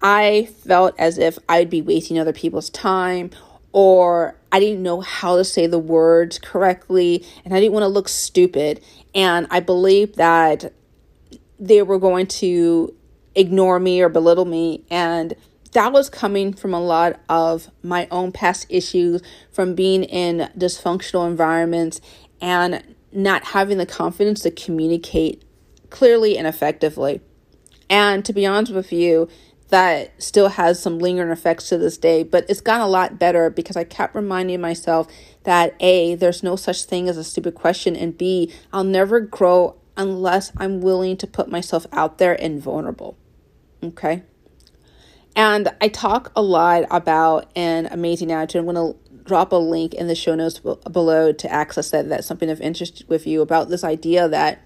I 0.00 0.48
felt 0.64 0.94
as 0.98 1.18
if 1.18 1.38
I'd 1.46 1.68
be 1.68 1.82
wasting 1.82 2.18
other 2.18 2.32
people's 2.32 2.70
time 2.70 3.30
or 3.72 4.34
I 4.50 4.58
didn't 4.58 4.82
know 4.82 5.02
how 5.02 5.36
to 5.36 5.44
say 5.44 5.66
the 5.66 5.78
words 5.78 6.38
correctly 6.38 7.24
and 7.44 7.54
I 7.54 7.60
didn't 7.60 7.74
want 7.74 7.82
to 7.82 7.88
look 7.88 8.08
stupid. 8.08 8.80
And 9.14 9.46
I 9.50 9.60
believed 9.60 10.16
that 10.16 10.72
they 11.58 11.82
were 11.82 11.98
going 11.98 12.28
to 12.28 12.94
ignore 13.34 13.78
me 13.78 14.00
or 14.00 14.08
belittle 14.08 14.46
me. 14.46 14.84
And 14.90 15.34
that 15.72 15.92
was 15.92 16.08
coming 16.08 16.54
from 16.54 16.72
a 16.72 16.80
lot 16.80 17.20
of 17.28 17.70
my 17.82 18.08
own 18.10 18.32
past 18.32 18.66
issues 18.70 19.20
from 19.52 19.74
being 19.74 20.02
in 20.02 20.48
dysfunctional 20.56 21.28
environments 21.28 22.00
and 22.40 22.82
not 23.12 23.44
having 23.44 23.76
the 23.76 23.84
confidence 23.84 24.40
to 24.40 24.50
communicate 24.50 25.44
clearly 25.90 26.38
and 26.38 26.46
effectively. 26.46 27.20
And 27.90 28.24
to 28.24 28.32
be 28.32 28.46
honest 28.46 28.72
with 28.72 28.92
you, 28.92 29.28
that 29.68 30.20
still 30.22 30.48
has 30.48 30.80
some 30.80 30.98
lingering 30.98 31.30
effects 31.30 31.68
to 31.68 31.78
this 31.78 31.98
day, 31.98 32.22
but 32.22 32.44
it's 32.48 32.60
gotten 32.60 32.82
a 32.82 32.88
lot 32.88 33.18
better 33.18 33.50
because 33.50 33.76
I 33.76 33.84
kept 33.84 34.14
reminding 34.14 34.60
myself 34.60 35.08
that 35.44 35.74
A, 35.80 36.14
there's 36.14 36.42
no 36.42 36.56
such 36.56 36.84
thing 36.84 37.08
as 37.08 37.16
a 37.16 37.24
stupid 37.24 37.54
question, 37.54 37.96
and 37.96 38.16
B, 38.16 38.52
I'll 38.72 38.84
never 38.84 39.20
grow 39.20 39.76
unless 39.96 40.52
I'm 40.56 40.80
willing 40.80 41.16
to 41.18 41.26
put 41.26 41.50
myself 41.50 41.86
out 41.92 42.18
there 42.18 42.40
and 42.40 42.62
vulnerable. 42.62 43.16
Okay? 43.82 44.22
And 45.36 45.68
I 45.80 45.88
talk 45.88 46.32
a 46.34 46.42
lot 46.42 46.84
about 46.90 47.50
an 47.54 47.86
amazing 47.86 48.32
attitude. 48.32 48.60
I'm 48.60 48.74
going 48.74 48.94
to 48.94 49.24
drop 49.24 49.52
a 49.52 49.56
link 49.56 49.94
in 49.94 50.08
the 50.08 50.14
show 50.14 50.34
notes 50.34 50.58
below 50.58 51.32
to 51.32 51.52
access 51.52 51.90
that. 51.90 52.08
That's 52.08 52.26
something 52.26 52.50
of 52.50 52.60
interest 52.60 53.04
with 53.08 53.26
you 53.26 53.40
about 53.40 53.68
this 53.68 53.84
idea 53.84 54.28
that 54.28 54.62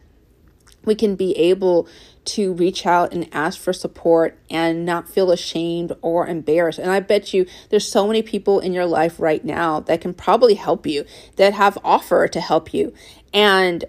we 0.85 0.95
can 0.95 1.17
be 1.17 1.37
able 1.37 1.89
to 2.25 2.53
reach 2.53 2.87
out 2.87 3.13
and 3.13 3.29
ask 3.33 3.61
for 3.61 3.73
support 3.73 4.39
and 4.51 4.85
not 4.85 5.09
feel 5.09 5.31
ashamed 5.31 5.93
or 6.01 6.27
embarrassed. 6.27 6.79
And 6.79 6.91
I 6.91 7.01
bet 7.01 7.35
you 7.35 7.47
there's 7.71 7.91
so 7.91 8.07
many 8.07 8.23
people 8.23 8.61
in 8.61 8.73
your 8.73 8.87
life 8.87 9.21
right 9.21 9.45
now 9.45 9.81
that 9.81 10.01
can 10.01 10.15
probably 10.15 10.55
help 10.55 10.87
you, 10.87 11.05
that 11.37 11.53
have 11.55 11.79
offer 11.85 12.27
to 12.29 12.41
help 12.41 12.73
you. 12.73 12.95
And 13.33 13.85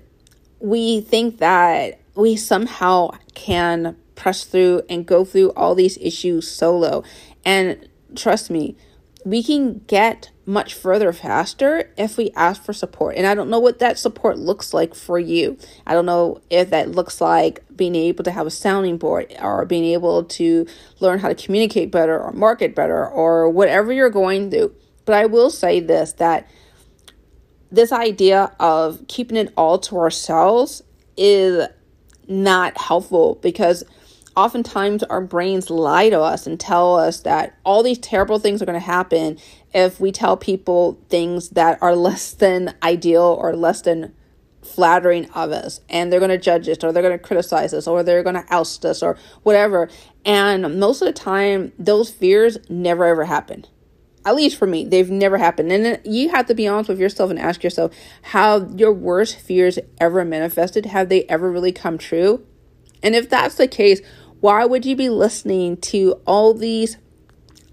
we 0.60 1.02
think 1.02 1.38
that 1.38 2.00
we 2.16 2.36
somehow 2.36 3.12
can 3.34 3.96
press 4.16 4.44
through 4.44 4.82
and 4.90 5.06
go 5.06 5.26
through 5.26 5.52
all 5.52 5.76
these 5.76 5.98
issues 6.00 6.50
solo. 6.50 7.04
And 7.44 7.88
trust 8.16 8.50
me, 8.50 8.76
we 9.26 9.42
can 9.42 9.80
get 9.88 10.30
much 10.46 10.76
further 10.76 11.12
faster 11.12 11.92
if 11.98 12.16
we 12.16 12.30
ask 12.36 12.64
for 12.64 12.74
support. 12.74 13.16
And 13.16 13.26
I 13.26 13.34
don't 13.34 13.50
know 13.50 13.60
what 13.60 13.80
that 13.80 13.98
support 13.98 14.38
looks 14.38 14.72
like 14.72 14.94
for 14.94 15.18
you. 15.18 15.58
I 15.88 15.94
don't 15.94 16.06
know 16.06 16.42
if 16.52 16.70
that 16.70 16.92
looks 16.92 17.20
like 17.20 17.64
being 17.76 17.96
able 17.96 18.24
to 18.24 18.32
have 18.32 18.46
a 18.46 18.52
sounding 18.52 18.98
board 18.98 19.36
or 19.42 19.66
being 19.66 19.86
able 19.86 20.24
to 20.24 20.68
learn 21.00 21.18
how 21.18 21.30
to 21.30 21.36
communicate 21.36 21.90
better 21.90 22.20
or 22.20 22.32
market 22.34 22.76
better 22.76 23.06
or 23.06 23.50
whatever 23.50 23.92
you're 23.92 24.12
going 24.12 24.52
through. 24.52 24.76
But 25.06 25.16
I 25.16 25.26
will 25.26 25.50
say 25.50 25.80
this 25.80 26.14
that 26.14 26.48
this 27.72 27.92
idea 27.92 28.56
of 28.60 29.08
keeping 29.08 29.38
it 29.38 29.52
all 29.58 29.80
to 29.80 29.98
ourselves 29.98 30.84
is 31.18 31.68
not 32.28 32.78
helpful 32.80 33.40
because 33.42 33.84
oftentimes 34.36 35.04
our 35.04 35.22
brains 35.22 35.70
lie 35.70 36.10
to 36.10 36.20
us 36.20 36.46
and 36.46 36.60
tell 36.60 36.96
us 36.96 37.22
that 37.22 37.58
all 37.64 37.84
these 37.84 37.98
terrible 37.98 38.40
things 38.40 38.62
are 38.62 38.66
going 38.66 38.80
to 38.80 38.86
happen 38.86 39.38
if 39.74 40.00
we 40.00 40.12
tell 40.12 40.38
people 40.38 41.00
things 41.10 41.50
that 41.50 41.82
are 41.82 41.96
less 42.08 42.34
than 42.34 42.76
ideal 42.84 43.38
or 43.40 43.56
less 43.56 43.82
than 43.82 44.14
flattering 44.62 45.30
of 45.32 45.52
us. 45.52 45.82
And 45.90 46.12
they're 46.12 46.20
going 46.20 46.30
to 46.30 46.38
judge 46.38 46.68
us 46.68 46.84
or 46.84 46.92
they're 46.92 47.04
going 47.04 47.18
to 47.18 47.24
criticize 47.24 47.74
us 47.74 47.88
or 47.88 48.04
they're 48.04 48.24
going 48.24 48.36
to 48.36 48.46
oust 48.54 48.84
us 48.86 49.04
or 49.04 49.18
whatever. 49.44 49.90
And 50.26 50.80
most 50.80 51.02
of 51.02 51.06
the 51.08 51.14
time 51.14 51.72
those 51.78 52.10
fears 52.10 52.58
never 52.70 53.06
ever 53.06 53.26
happen. 53.26 53.66
At 54.26 54.36
least 54.36 54.58
for 54.58 54.66
me 54.66 54.84
they've 54.86 55.10
never 55.10 55.38
happened. 55.38 55.72
And 55.72 56.00
you 56.04 56.30
have 56.30 56.48
to 56.48 56.56
be 56.56 56.68
honest 56.68 56.90
with 56.90 57.00
yourself 57.00 57.30
and 57.30 57.38
ask 57.38 57.64
yourself 57.64 57.94
how 58.24 58.68
your 58.70 58.92
worst 58.92 59.40
fears 59.40 59.78
ever 60.00 60.26
manifested 60.26 60.88
have 60.88 61.10
they 61.10 61.24
ever 61.26 61.52
really 61.52 61.72
come 61.72 62.00
true? 62.00 62.44
And 63.04 63.16
if 63.16 63.30
that's 63.30 63.56
the 63.56 63.68
case 63.68 64.02
why 64.42 64.66
would 64.66 64.86
you 64.86 64.96
be 64.96 65.10
listening 65.10 65.78
to 65.78 66.20
all 66.26 66.54
these 66.54 66.98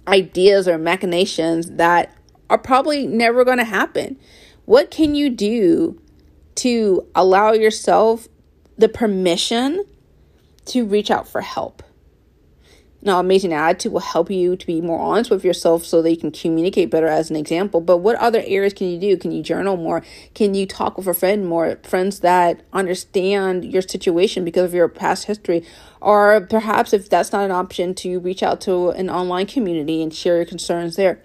ideas 0.07 0.67
or 0.67 0.79
machinations 0.79 1.73
that 1.73 2.15
are 2.49 2.59
probably 2.59 3.07
never 3.07 3.45
going 3.45 3.59
to 3.59 3.65
happen? 3.65 4.19
What 4.65 4.91
can 4.91 5.15
you 5.15 5.31
do 5.31 6.01
to 6.57 7.07
allow 7.15 7.53
yourself 7.53 8.29
the 8.77 8.89
permission 8.89 9.85
to 10.67 10.85
reach 10.85 11.11
out 11.11 11.29
for 11.29 11.41
help? 11.41 11.83
Now, 13.05 13.19
Amazing 13.19 13.53
Attitude 13.53 13.93
will 13.93 14.01
help 14.01 14.31
you 14.31 14.55
to 14.55 14.67
be 14.67 14.81
more 14.81 15.01
honest 15.01 15.29
with 15.29 15.45
yourself 15.45 15.85
so 15.85 16.03
that 16.03 16.11
you 16.11 16.17
can 16.17 16.31
communicate 16.31 16.89
better 16.89 17.09
as 17.09 17.31
an 17.31 17.37
example. 17.37 17.81
But 17.81 17.97
what 17.99 18.15
other 18.17 18.43
areas 18.47 18.75
can 18.75 18.87
you 18.89 19.01
do? 19.01 19.17
Can 19.17 19.33
you 19.33 19.43
journal 19.43 19.77
more? 19.77 20.05
Can 20.35 20.55
you 20.55 20.67
talk 20.67 20.97
with 20.97 21.09
a 21.09 21.15
friend 21.15 21.45
more? 21.45 21.81
Friends 21.83 22.21
that 22.21 22.63
understand 22.73 23.65
your 23.65 23.83
situation 23.83 24.45
because 24.45 24.67
of 24.67 24.75
your 24.75 24.89
past 24.89 25.25
history. 25.25 25.67
Or 26.01 26.43
perhaps 26.43 26.93
if 26.93 27.11
that's 27.11 27.33
not 27.33 27.45
an 27.45 27.51
option, 27.51 27.93
to 27.97 28.21
reach 28.21 28.43
out 28.43 28.61
to 28.63 28.91
an 28.91 29.11
online 29.11 29.47
community 29.47 30.01
and 30.01 30.15
share 30.15 30.37
your 30.37 30.45
concerns 30.45 30.95
there. 30.95 31.25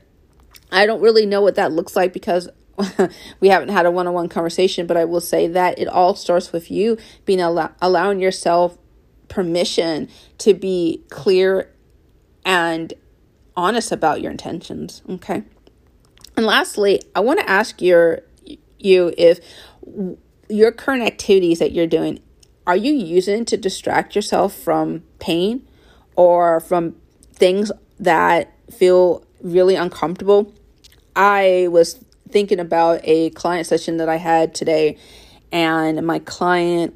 I 0.72 0.88
don't 0.88 1.02
really 1.02 1.28
know 1.28 1.42
what 1.42 1.56
that 1.56 1.72
looks 1.72 1.96
like 1.96 2.12
because 2.12 2.50
we 3.40 3.50
haven't 3.50 3.70
had 3.70 3.86
a 3.86 3.92
one 3.92 4.08
on 4.08 4.14
one 4.14 4.30
conversation, 4.30 4.88
but 4.88 4.98
I 4.98 5.06
will 5.06 5.22
say 5.22 5.48
that 5.48 5.78
it 5.78 5.88
all 5.88 6.16
starts 6.16 6.52
with 6.52 6.72
you 6.72 6.98
being 7.26 7.40
allow- 7.40 7.74
allowing 7.82 8.20
yourself 8.20 8.78
permission 9.30 10.10
to 10.40 10.54
be 10.54 11.04
clear 11.10 11.72
and 12.46 12.94
honest 13.56 13.92
about 13.92 14.22
your 14.22 14.32
intentions. 14.32 15.02
Okay. 15.10 15.44
And 16.36 16.46
lastly, 16.46 17.02
I 17.16 17.20
want 17.20 17.40
to 17.40 17.50
ask 17.50 17.82
your 17.82 18.22
you 18.80 19.14
if 19.18 19.40
your 20.50 20.72
current 20.72 21.04
activities 21.04 21.60
that 21.60 21.72
you're 21.72 21.88
doing 21.88 22.20
are 22.68 22.76
you 22.76 22.94
using 22.94 23.46
to 23.46 23.56
distract 23.56 24.14
yourself 24.14 24.54
from 24.54 25.04
pain 25.20 25.66
or 26.18 26.60
from 26.60 26.96
things 27.32 27.72
that 27.98 28.54
feel 28.70 29.24
really 29.42 29.76
uncomfortable? 29.76 30.54
I 31.16 31.70
was 31.72 32.04
thinking 32.30 32.60
about 32.60 33.00
a 33.04 33.30
client 33.32 33.68
session 33.68 33.98
that 33.98 34.10
I 34.10 34.18
had 34.18 34.54
today 34.54 34.98
and 35.50 36.06
my 36.06 36.20
client 36.20 36.94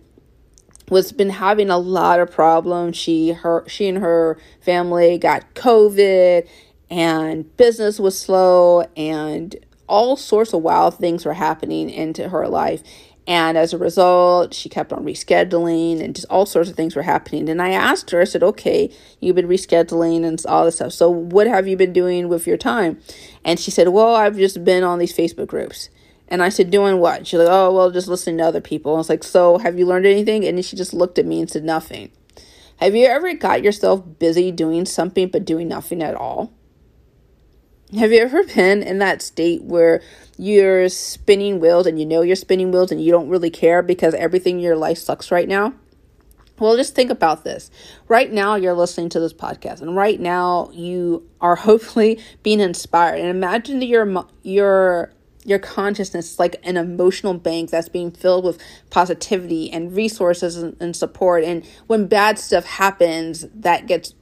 was 0.92 1.14
been 1.14 1.30
having 1.30 1.70
a 1.70 1.78
lot 1.78 2.20
of 2.20 2.30
problems. 2.30 2.98
She 2.98 3.32
her 3.32 3.64
she 3.68 3.88
and 3.88 3.98
her 4.00 4.38
family 4.60 5.18
got 5.18 5.56
COVID 5.56 6.48
and 6.90 7.58
business 7.58 7.98
was 7.98 8.20
slow 8.20 8.82
and 8.98 9.56
all 9.88 10.18
sorts 10.18 10.54
of 10.54 10.62
wild 10.62 10.98
things 10.98 11.26
were 11.26 11.34
happening 11.34 11.90
into 11.90 12.30
her 12.30 12.48
life. 12.48 12.84
And 13.26 13.58
as 13.58 13.72
a 13.72 13.78
result, 13.78 14.54
she 14.54 14.68
kept 14.68 14.92
on 14.92 15.06
rescheduling 15.06 16.04
and 16.04 16.14
just 16.14 16.28
all 16.30 16.46
sorts 16.46 16.70
of 16.70 16.76
things 16.76 16.96
were 16.96 17.04
happening. 17.04 17.48
And 17.48 17.62
I 17.62 17.70
asked 17.70 18.10
her, 18.12 18.20
I 18.20 18.26
said, 18.26 18.44
okay, 18.44 18.92
you've 19.22 19.36
been 19.36 19.48
rescheduling 19.48 20.26
and 20.26 20.44
all 20.46 20.66
this 20.66 20.76
stuff. 20.76 20.92
So 20.92 21.10
what 21.10 21.48
have 21.48 21.68
you 21.68 21.78
been 21.78 21.94
doing 21.94 22.28
with 22.28 22.48
your 22.48 22.58
time? 22.58 23.00
And 23.46 23.60
she 23.60 23.72
said, 23.72 23.90
well, 23.90 24.16
I've 24.16 24.36
just 24.36 24.66
been 24.66 24.84
on 24.84 25.00
these 25.00 25.16
Facebook 25.16 25.48
groups. 25.48 25.90
And 26.32 26.42
I 26.42 26.48
said, 26.48 26.72
doing 26.72 27.00
what? 27.00 27.28
She's 27.28 27.40
like, 27.40 27.50
oh, 27.50 27.74
well, 27.74 27.92
just 27.92 28.08
listening 28.08 28.38
to 28.38 28.46
other 28.46 28.62
people. 28.62 28.96
I 28.96 28.98
was 28.98 29.10
like, 29.10 29.22
so 29.22 29.58
have 29.58 29.78
you 29.78 29.86
learned 29.86 30.06
anything? 30.06 30.46
And 30.46 30.64
she 30.64 30.78
just 30.78 30.94
looked 30.94 31.20
at 31.20 31.26
me 31.26 31.42
and 31.42 31.50
said, 31.50 31.66
nothing. 31.66 32.10
Have 32.78 32.96
you 32.96 33.06
ever 33.06 33.34
got 33.34 33.64
yourself 33.64 34.02
busy 34.18 34.50
doing 34.50 34.86
something 34.86 35.28
but 35.28 35.44
doing 35.44 35.68
nothing 35.68 36.02
at 36.02 36.16
all? 36.16 36.54
Have 38.00 38.14
you 38.14 38.20
ever 38.20 38.44
been 38.56 38.82
in 38.82 39.00
that 39.00 39.22
state 39.22 39.64
where 39.64 40.02
you're 40.38 40.88
spinning 40.88 41.60
wheels 41.60 41.86
and 41.86 42.00
you 42.00 42.06
know 42.06 42.22
you're 42.22 42.38
spinning 42.38 42.72
wheels 42.72 42.94
and 42.94 43.04
you 43.04 43.12
don't 43.12 43.28
really 43.28 43.50
care 43.50 43.82
because 43.82 44.14
everything 44.14 44.56
in 44.56 44.62
your 44.62 44.78
life 44.78 45.00
sucks 45.00 45.32
right 45.32 45.50
now? 45.50 45.74
Well, 46.60 46.78
just 46.78 46.96
think 46.96 47.10
about 47.10 47.44
this. 47.44 47.72
Right 48.08 48.32
now, 48.32 48.54
you're 48.54 48.76
listening 48.76 49.10
to 49.10 49.20
this 49.20 49.34
podcast, 49.34 49.82
and 49.82 49.96
right 49.96 50.20
now, 50.20 50.70
you 50.74 51.28
are 51.42 51.56
hopefully 51.68 52.20
being 52.44 52.60
inspired. 52.60 53.20
And 53.20 53.30
imagine 53.30 53.80
that 53.80 53.88
your 53.88 54.26
your 54.44 55.12
your 55.46 55.60
consciousness 55.60 56.34
is 56.34 56.40
like 56.40 56.56
an 56.64 56.78
emotional 56.78 57.34
bank 57.34 57.70
that's 57.70 57.90
being 57.90 58.12
filled 58.12 58.46
with 58.46 58.62
positivity 58.90 59.72
and 59.72 59.96
resources 59.96 60.58
and, 60.58 60.76
and, 60.80 60.96
support 60.96 61.44
and 61.44 61.66
when 61.88 62.08
bad 62.08 62.38
stuff 62.38 62.66
happens 62.66 63.46
that 63.54 63.88
gets 63.88 64.14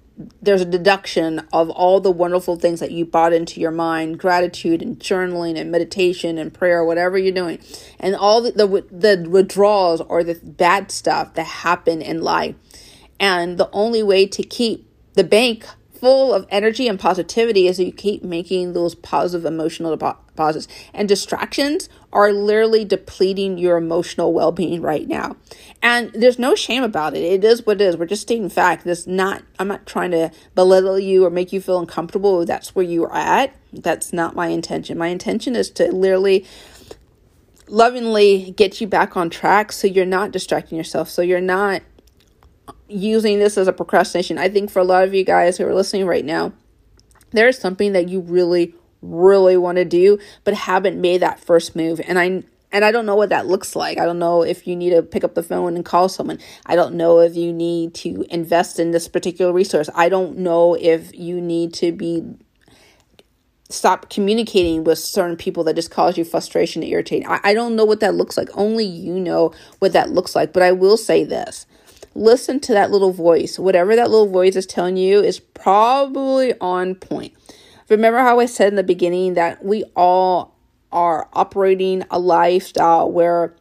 there's 0.41 0.61
a 0.61 0.65
deduction 0.65 1.39
of 1.53 1.69
all 1.69 2.01
the 2.01 2.11
wonderful 2.11 2.57
things 2.57 2.81
that 2.81 2.91
you 2.91 3.05
brought 3.05 3.33
into 3.33 3.59
your 3.59 3.71
mind 3.71 4.19
gratitude 4.19 4.81
and 4.81 4.99
journaling 4.99 5.57
and 5.57 5.71
meditation 5.71 6.37
and 6.37 6.53
prayer 6.53 6.83
whatever 6.83 7.17
you're 7.17 7.33
doing 7.33 7.59
and 7.99 8.15
all 8.15 8.41
the, 8.41 8.51
the, 8.51 8.67
the 8.91 9.29
withdrawals 9.29 10.01
or 10.01 10.23
the 10.23 10.35
bad 10.43 10.91
stuff 10.91 11.33
that 11.35 11.45
happen 11.45 12.01
in 12.01 12.21
life 12.21 12.55
and 13.19 13.57
the 13.57 13.69
only 13.71 14.03
way 14.03 14.25
to 14.25 14.43
keep 14.43 14.89
the 15.13 15.23
bank 15.23 15.65
full 15.99 16.33
of 16.33 16.45
energy 16.49 16.87
and 16.87 16.99
positivity 16.99 17.67
is 17.67 17.79
you 17.79 17.91
keep 17.91 18.23
making 18.23 18.73
those 18.73 18.95
positive 18.95 19.45
emotional 19.45 19.91
deposits. 19.91 20.23
And 20.93 21.07
distractions 21.07 21.89
are 22.11 22.31
literally 22.31 22.85
depleting 22.85 23.57
your 23.57 23.77
emotional 23.77 24.33
well 24.33 24.51
being 24.51 24.81
right 24.81 25.07
now. 25.07 25.35
And 25.81 26.11
there's 26.13 26.39
no 26.39 26.55
shame 26.55 26.83
about 26.83 27.15
it. 27.15 27.23
It 27.23 27.43
is 27.43 27.65
what 27.65 27.81
it 27.81 27.85
is. 27.85 27.97
We're 27.97 28.05
just 28.05 28.23
stating 28.23 28.49
fact. 28.49 28.83
This 28.83 29.05
not 29.05 29.43
I'm 29.59 29.67
not 29.67 29.85
trying 29.85 30.11
to 30.11 30.31
belittle 30.55 30.99
you 30.99 31.25
or 31.25 31.29
make 31.29 31.53
you 31.53 31.61
feel 31.61 31.79
uncomfortable. 31.79 32.45
That's 32.45 32.75
where 32.75 32.85
you 32.85 33.03
are 33.05 33.15
at. 33.15 33.55
That's 33.71 34.13
not 34.13 34.35
my 34.35 34.47
intention. 34.47 34.97
My 34.97 35.07
intention 35.07 35.55
is 35.55 35.69
to 35.71 35.91
literally 35.91 36.45
lovingly 37.67 38.51
get 38.51 38.81
you 38.81 38.87
back 38.87 39.15
on 39.15 39.29
track 39.29 39.71
so 39.71 39.87
you're 39.87 40.05
not 40.05 40.31
distracting 40.31 40.77
yourself. 40.77 41.09
So 41.09 41.21
you're 41.21 41.39
not 41.39 41.83
using 42.87 43.39
this 43.39 43.57
as 43.57 43.67
a 43.67 43.73
procrastination. 43.73 44.37
I 44.37 44.49
think 44.49 44.71
for 44.71 44.79
a 44.79 44.83
lot 44.83 45.03
of 45.03 45.13
you 45.13 45.23
guys 45.23 45.57
who 45.57 45.65
are 45.65 45.75
listening 45.75 46.05
right 46.05 46.25
now, 46.25 46.53
there 47.31 47.47
is 47.47 47.57
something 47.57 47.93
that 47.93 48.09
you 48.09 48.21
really, 48.21 48.73
really 49.01 49.57
want 49.57 49.77
to 49.77 49.85
do, 49.85 50.19
but 50.43 50.53
haven't 50.53 50.99
made 50.99 51.21
that 51.21 51.39
first 51.39 51.75
move. 51.75 52.01
And 52.05 52.19
I 52.19 52.43
and 52.71 52.85
I 52.85 52.91
don't 52.91 53.05
know 53.05 53.15
what 53.15 53.29
that 53.29 53.47
looks 53.47 53.75
like. 53.75 53.97
I 53.97 54.05
don't 54.05 54.19
know 54.19 54.43
if 54.43 54.67
you 54.67 54.75
need 54.75 54.91
to 54.91 55.01
pick 55.01 55.23
up 55.23 55.33
the 55.33 55.41
phone 55.41 55.75
and 55.75 55.83
call 55.83 56.07
someone. 56.07 56.39
I 56.67 56.75
don't 56.75 56.95
know 56.95 57.19
if 57.19 57.35
you 57.35 57.51
need 57.51 57.95
to 57.95 58.25
invest 58.29 58.79
in 58.79 58.91
this 58.91 59.07
particular 59.07 59.51
resource. 59.51 59.89
I 59.95 60.07
don't 60.07 60.37
know 60.37 60.75
if 60.75 61.15
you 61.17 61.41
need 61.41 61.73
to 61.75 61.91
be 61.91 62.23
stop 63.71 64.09
communicating 64.09 64.83
with 64.83 64.97
certain 64.97 65.37
people 65.37 65.63
that 65.63 65.75
just 65.75 65.91
cause 65.91 66.17
you 66.17 66.23
frustration 66.23 66.81
and 66.81 66.91
irritating. 66.91 67.27
I, 67.27 67.39
I 67.43 67.53
don't 67.53 67.75
know 67.75 67.85
what 67.85 67.99
that 67.99 68.15
looks 68.15 68.37
like. 68.37 68.49
Only 68.55 68.85
you 68.85 69.19
know 69.19 69.53
what 69.79 69.93
that 69.93 70.09
looks 70.09 70.35
like. 70.35 70.53
But 70.53 70.63
I 70.63 70.71
will 70.71 70.97
say 70.97 71.23
this 71.23 71.65
listen 72.15 72.59
to 72.59 72.73
that 72.73 72.91
little 72.91 73.13
voice. 73.13 73.57
Whatever 73.57 73.95
that 73.95 74.09
little 74.09 74.29
voice 74.29 74.55
is 74.55 74.65
telling 74.65 74.97
you 74.97 75.21
is 75.21 75.39
probably 75.39 76.53
on 76.59 76.95
point. 76.95 77.33
Remember 77.89 78.19
how 78.19 78.39
I 78.39 78.45
said 78.45 78.67
in 78.67 78.75
the 78.75 78.83
beginning 78.83 79.33
that 79.33 79.65
we 79.65 79.83
all 79.95 80.55
are 80.91 81.27
operating 81.33 82.03
a 82.11 82.19
lifestyle 82.19 83.11
where 83.11 83.55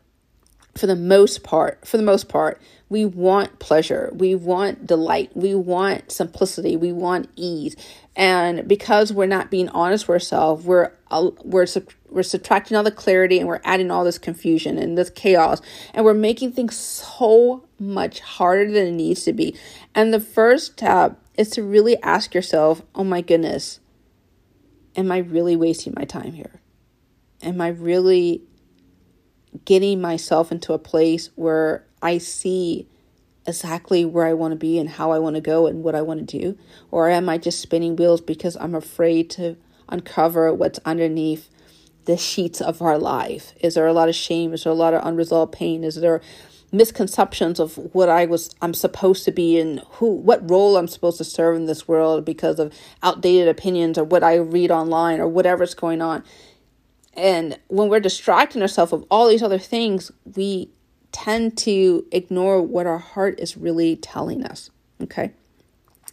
for 0.77 0.87
the 0.87 0.97
most 0.97 1.43
part, 1.43 1.87
for 1.87 1.97
the 1.97 2.03
most 2.03 2.29
part, 2.29 2.61
we 2.89 3.05
want 3.05 3.59
pleasure, 3.59 4.11
we 4.15 4.35
want 4.35 4.87
delight, 4.87 5.31
we 5.35 5.55
want 5.55 6.13
simplicity, 6.13 6.77
we 6.77 6.93
want 6.93 7.29
ease. 7.37 7.75
And 8.15 8.67
because 8.69 9.13
we're 9.13 9.27
not 9.27 9.51
being 9.51 9.69
honest 9.71 10.07
with 10.07 10.15
ourselves, 10.15 10.65
we're 10.65 10.93
uh, 11.11 11.31
we're 11.43 11.67
we're 12.11 12.23
subtracting 12.23 12.77
all 12.77 12.83
the 12.83 12.91
clarity 12.91 13.39
and 13.39 13.49
we're 13.49 13.61
adding 13.65 13.91
all 13.91 14.05
this 14.05 14.19
confusion 14.19 14.79
and 14.79 14.97
this 14.97 15.11
chaos 15.11 15.61
and 15.95 16.05
we're 16.05 16.15
making 16.15 16.53
things 16.53 16.77
so 16.77 17.65
much 17.79 18.21
harder 18.21 18.71
than 18.71 18.87
it 18.87 18.93
needs 18.93 19.25
to 19.25 19.33
be. 19.33 19.57
And 19.95 20.13
the 20.13 20.21
first 20.21 20.73
step 20.73 21.19
is 21.37 21.51
to 21.51 21.63
really 21.63 22.01
ask 22.03 22.35
yourself, 22.35 22.83
"Oh 22.95 23.05
my 23.05 23.21
goodness, 23.21 23.81
am 24.99 25.13
I 25.13 25.19
really 25.19 25.57
wasting 25.57 25.95
my 25.97 26.05
time 26.05 26.33
here? 26.33 26.61
Am 27.43 27.61
I 27.61 27.69
really 27.69 28.43
getting 29.65 30.01
myself 30.01 30.51
into 30.51 30.73
a 30.73 30.79
place 30.79 31.31
where 31.37 31.87
I 32.03 32.19
see 32.19 32.89
exactly 33.47 34.05
where 34.05 34.27
I 34.27 34.35
want 34.35 34.53
to 34.53 34.57
be 34.57 34.79
and 34.79 34.91
how 34.91 35.13
I 35.13 35.21
want 35.21 35.37
to 35.37 35.41
go 35.41 35.67
and 35.69 35.85
what 35.85 35.95
I 35.95 36.03
want 36.03 36.29
to 36.29 36.39
do? 36.39 36.59
Or 36.91 37.09
am 37.09 37.29
I 37.29 37.39
just 37.39 37.61
spinning 37.61 37.95
wheels 37.95 38.21
because 38.21 38.57
I'm 38.57 38.75
afraid 38.75 39.31
to 39.31 39.57
uncover 39.89 40.53
what's 40.53 40.81
underneath 40.85 41.49
the 42.05 42.17
sheets 42.17 42.61
of 42.61 42.83
our 42.83 42.99
life? 42.99 43.55
Is 43.61 43.75
there 43.75 43.87
a 43.87 43.93
lot 43.93 44.09
of 44.09 44.17
shame? 44.17 44.53
Is 44.53 44.65
there 44.65 44.73
a 44.73 44.77
lot 44.77 44.95
of 44.95 45.07
unresolved 45.07 45.53
pain? 45.53 45.85
Is 45.85 45.95
there 45.95 46.21
misconceptions 46.71 47.59
of 47.59 47.77
what 47.95 48.09
I 48.09 48.27
was 48.27 48.55
I'm 48.61 48.75
supposed 48.75 49.25
to 49.25 49.33
be 49.33 49.59
and 49.59 49.81
who 49.93 50.07
what 50.07 50.49
role 50.49 50.77
I'm 50.77 50.89
supposed 50.89 51.19
to 51.19 51.25
serve 51.25 51.57
in 51.57 51.67
this 51.67 51.89
world 51.89 52.25
because 52.25 52.59
of 52.59 52.75
outdated 53.03 53.49
opinions 53.49 53.99
or 53.99 54.05
what 54.05 54.23
I 54.23 54.37
read 54.37 54.71
online 54.71 55.21
or 55.21 55.29
whatever's 55.29 55.75
going 55.75 56.03
on? 56.03 56.25
And 57.15 57.59
when 57.69 57.89
we're 57.89 58.01
distracting 58.01 58.63
ourselves 58.63 58.93
of 58.93 59.05
all 59.11 59.29
these 59.29 59.43
other 59.43 59.59
things, 59.59 60.13
we 60.37 60.71
tend 61.11 61.57
to 61.59 62.07
ignore 62.13 62.63
what 62.63 62.87
our 62.87 62.99
heart 62.99 63.41
is 63.41 63.57
really 63.57 63.97
telling 63.97 64.45
us. 64.45 64.71
Okay. 65.03 65.33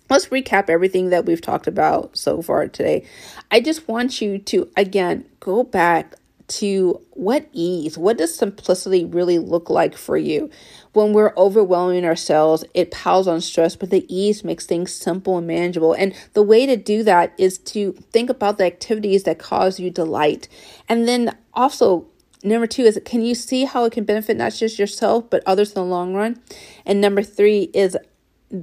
Let's 0.10 0.28
recap 0.28 0.70
everything 0.70 1.10
that 1.10 1.26
we've 1.26 1.42
talked 1.42 1.68
about 1.68 2.16
so 2.16 2.42
far 2.42 2.68
today. 2.68 3.06
I 3.50 3.60
just 3.60 3.88
want 3.88 4.22
you 4.22 4.38
to, 4.38 4.70
again, 4.78 5.26
go 5.40 5.64
back 5.64 6.16
to 6.48 7.02
what 7.12 7.48
ease, 7.54 7.98
what 7.98 8.18
does 8.18 8.36
simplicity 8.36 9.04
really 9.04 9.40
look 9.40 9.70
like 9.70 9.98
for 9.98 10.18
you? 10.18 10.50
When 10.94 11.14
we're 11.14 11.34
overwhelming 11.36 12.06
ourselves, 12.06 12.64
it 12.74 12.92
piles 12.92 13.28
on 13.28 13.42
stress, 13.42 13.76
but 13.76 13.90
the 13.90 14.06
ease 14.14 14.44
makes 14.44 14.66
things 14.66 14.94
simple 14.94 15.38
and 15.38 15.48
manageable. 15.48 15.94
And 15.94 16.14
the 16.34 16.44
way 16.44 16.66
to 16.66 16.78
do 16.78 17.04
that 17.04 17.34
is 17.38 17.58
to 17.60 17.94
think 18.12 18.30
about 18.30 18.58
the 18.58 18.66
activities 18.66 19.24
that 19.24 19.40
cause 19.40 19.80
you 19.80 19.90
delight. 19.90 20.48
And 20.88 21.08
then 21.08 21.36
also, 21.54 22.06
number 22.44 22.68
two 22.68 22.84
is 22.84 23.00
can 23.06 23.24
you 23.24 23.34
see 23.34 23.66
how 23.66 23.86
it 23.86 23.94
can 23.94 24.04
benefit 24.04 24.38
not 24.38 24.54
just 24.54 24.78
yourself, 24.78 25.30
but 25.30 25.44
others 25.46 25.70
in 25.70 25.76
the 25.76 25.84
long 25.84 26.14
run? 26.14 26.42
And 26.86 27.02
number 27.02 27.24
three 27.24 27.72
is 27.74 27.98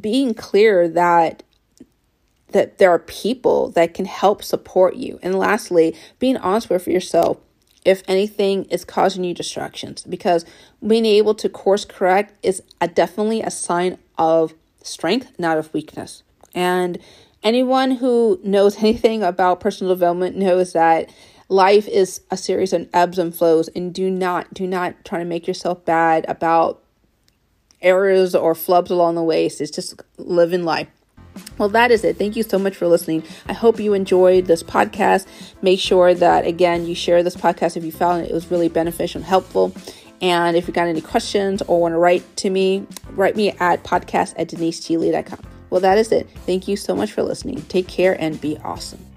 being 0.01 0.35
clear 0.35 0.89
that 0.89 1.43
that 2.53 2.77
there 2.77 2.91
are 2.91 2.99
people 2.99 3.71
that 3.71 3.95
can 3.95 4.05
help 4.05 4.45
support 4.45 4.95
you. 4.95 5.19
And 5.23 5.39
lastly, 5.39 5.97
being 6.19 6.37
honest 6.37 6.69
with 6.69 6.87
yourself 6.87 7.39
if 7.85 8.03
anything 8.07 8.65
is 8.67 8.85
causing 8.85 9.25
you 9.25 9.35
distractions 9.35 10.05
because 10.05 10.45
being 10.87 11.07
able 11.07 11.35
to 11.35 11.49
course 11.49 11.85
correct 11.85 12.35
is 12.45 12.63
a, 12.81 12.89
definitely 12.89 13.43
a 13.43 13.51
sign 13.51 13.99
of 14.19 14.55
strength, 14.83 15.33
not 15.39 15.59
of 15.59 15.73
weakness. 15.75 16.23
And 16.55 16.99
anyone 17.43 17.93
who 17.93 18.41
knows 18.43 18.77
anything 18.79 19.23
about 19.23 19.61
personal 19.61 19.95
development 19.95 20.37
knows 20.37 20.73
that 20.73 21.11
life 21.49 21.87
is 21.89 22.23
a 22.31 22.37
series 22.37 22.73
of 22.73 22.89
ebbs 22.95 23.19
and 23.19 23.35
flows 23.35 23.69
and 23.69 23.93
do 23.93 24.11
not 24.11 24.55
do 24.55 24.67
not 24.67 25.05
try 25.05 25.19
to 25.19 25.25
make 25.25 25.47
yourself 25.47 25.85
bad 25.85 26.25
about 26.29 26.83
errors 27.83 28.35
or 28.35 28.55
flubs 28.55 28.91
along 28.91 29.17
the 29.17 29.23
way. 29.23 29.47
It's 29.47 29.71
just 29.71 30.01
living 30.17 30.65
life. 30.65 30.89
Well, 31.59 31.69
that 31.71 31.91
is 31.91 32.05
it. 32.05 32.17
Thank 32.17 32.37
you 32.37 32.43
so 32.43 32.59
much 32.59 32.77
for 32.77 32.87
listening. 32.87 33.23
I 33.47 33.53
hope 33.53 33.79
you 33.79 33.95
enjoyed 33.95 34.47
this 34.47 34.63
podcast. 34.63 35.27
Make 35.63 35.81
sure 35.81 36.15
that, 36.15 36.47
again, 36.47 36.87
you 36.87 36.95
share 36.95 37.23
this 37.23 37.37
podcast 37.37 37.77
if 37.77 37.85
you 37.85 37.93
found 37.93 38.25
it 38.25 38.33
was 38.33 38.51
really 38.51 38.69
beneficial 38.69 39.21
and 39.21 39.27
helpful. 39.27 39.73
And 40.21 40.57
if 40.57 40.69
you 40.69 40.75
got 40.75 40.87
any 40.87 41.01
questions 41.01 41.63
or 41.63 41.81
want 41.81 41.93
to 41.93 41.99
write 41.99 42.37
to 42.39 42.51
me, 42.51 42.87
write 43.11 43.37
me 43.37 43.51
at 43.61 43.83
podcast 43.83 44.35
at 44.37 44.49
deniseglee.com. 44.49 45.41
Well, 45.71 45.81
that 45.81 45.99
is 45.99 46.13
it. 46.13 46.29
Thank 46.47 46.69
you 46.69 46.77
so 46.77 46.95
much 46.95 47.13
for 47.13 47.23
listening. 47.23 47.63
Take 47.63 47.89
care 47.89 48.21
and 48.21 48.41
be 48.41 48.59
awesome. 48.59 49.12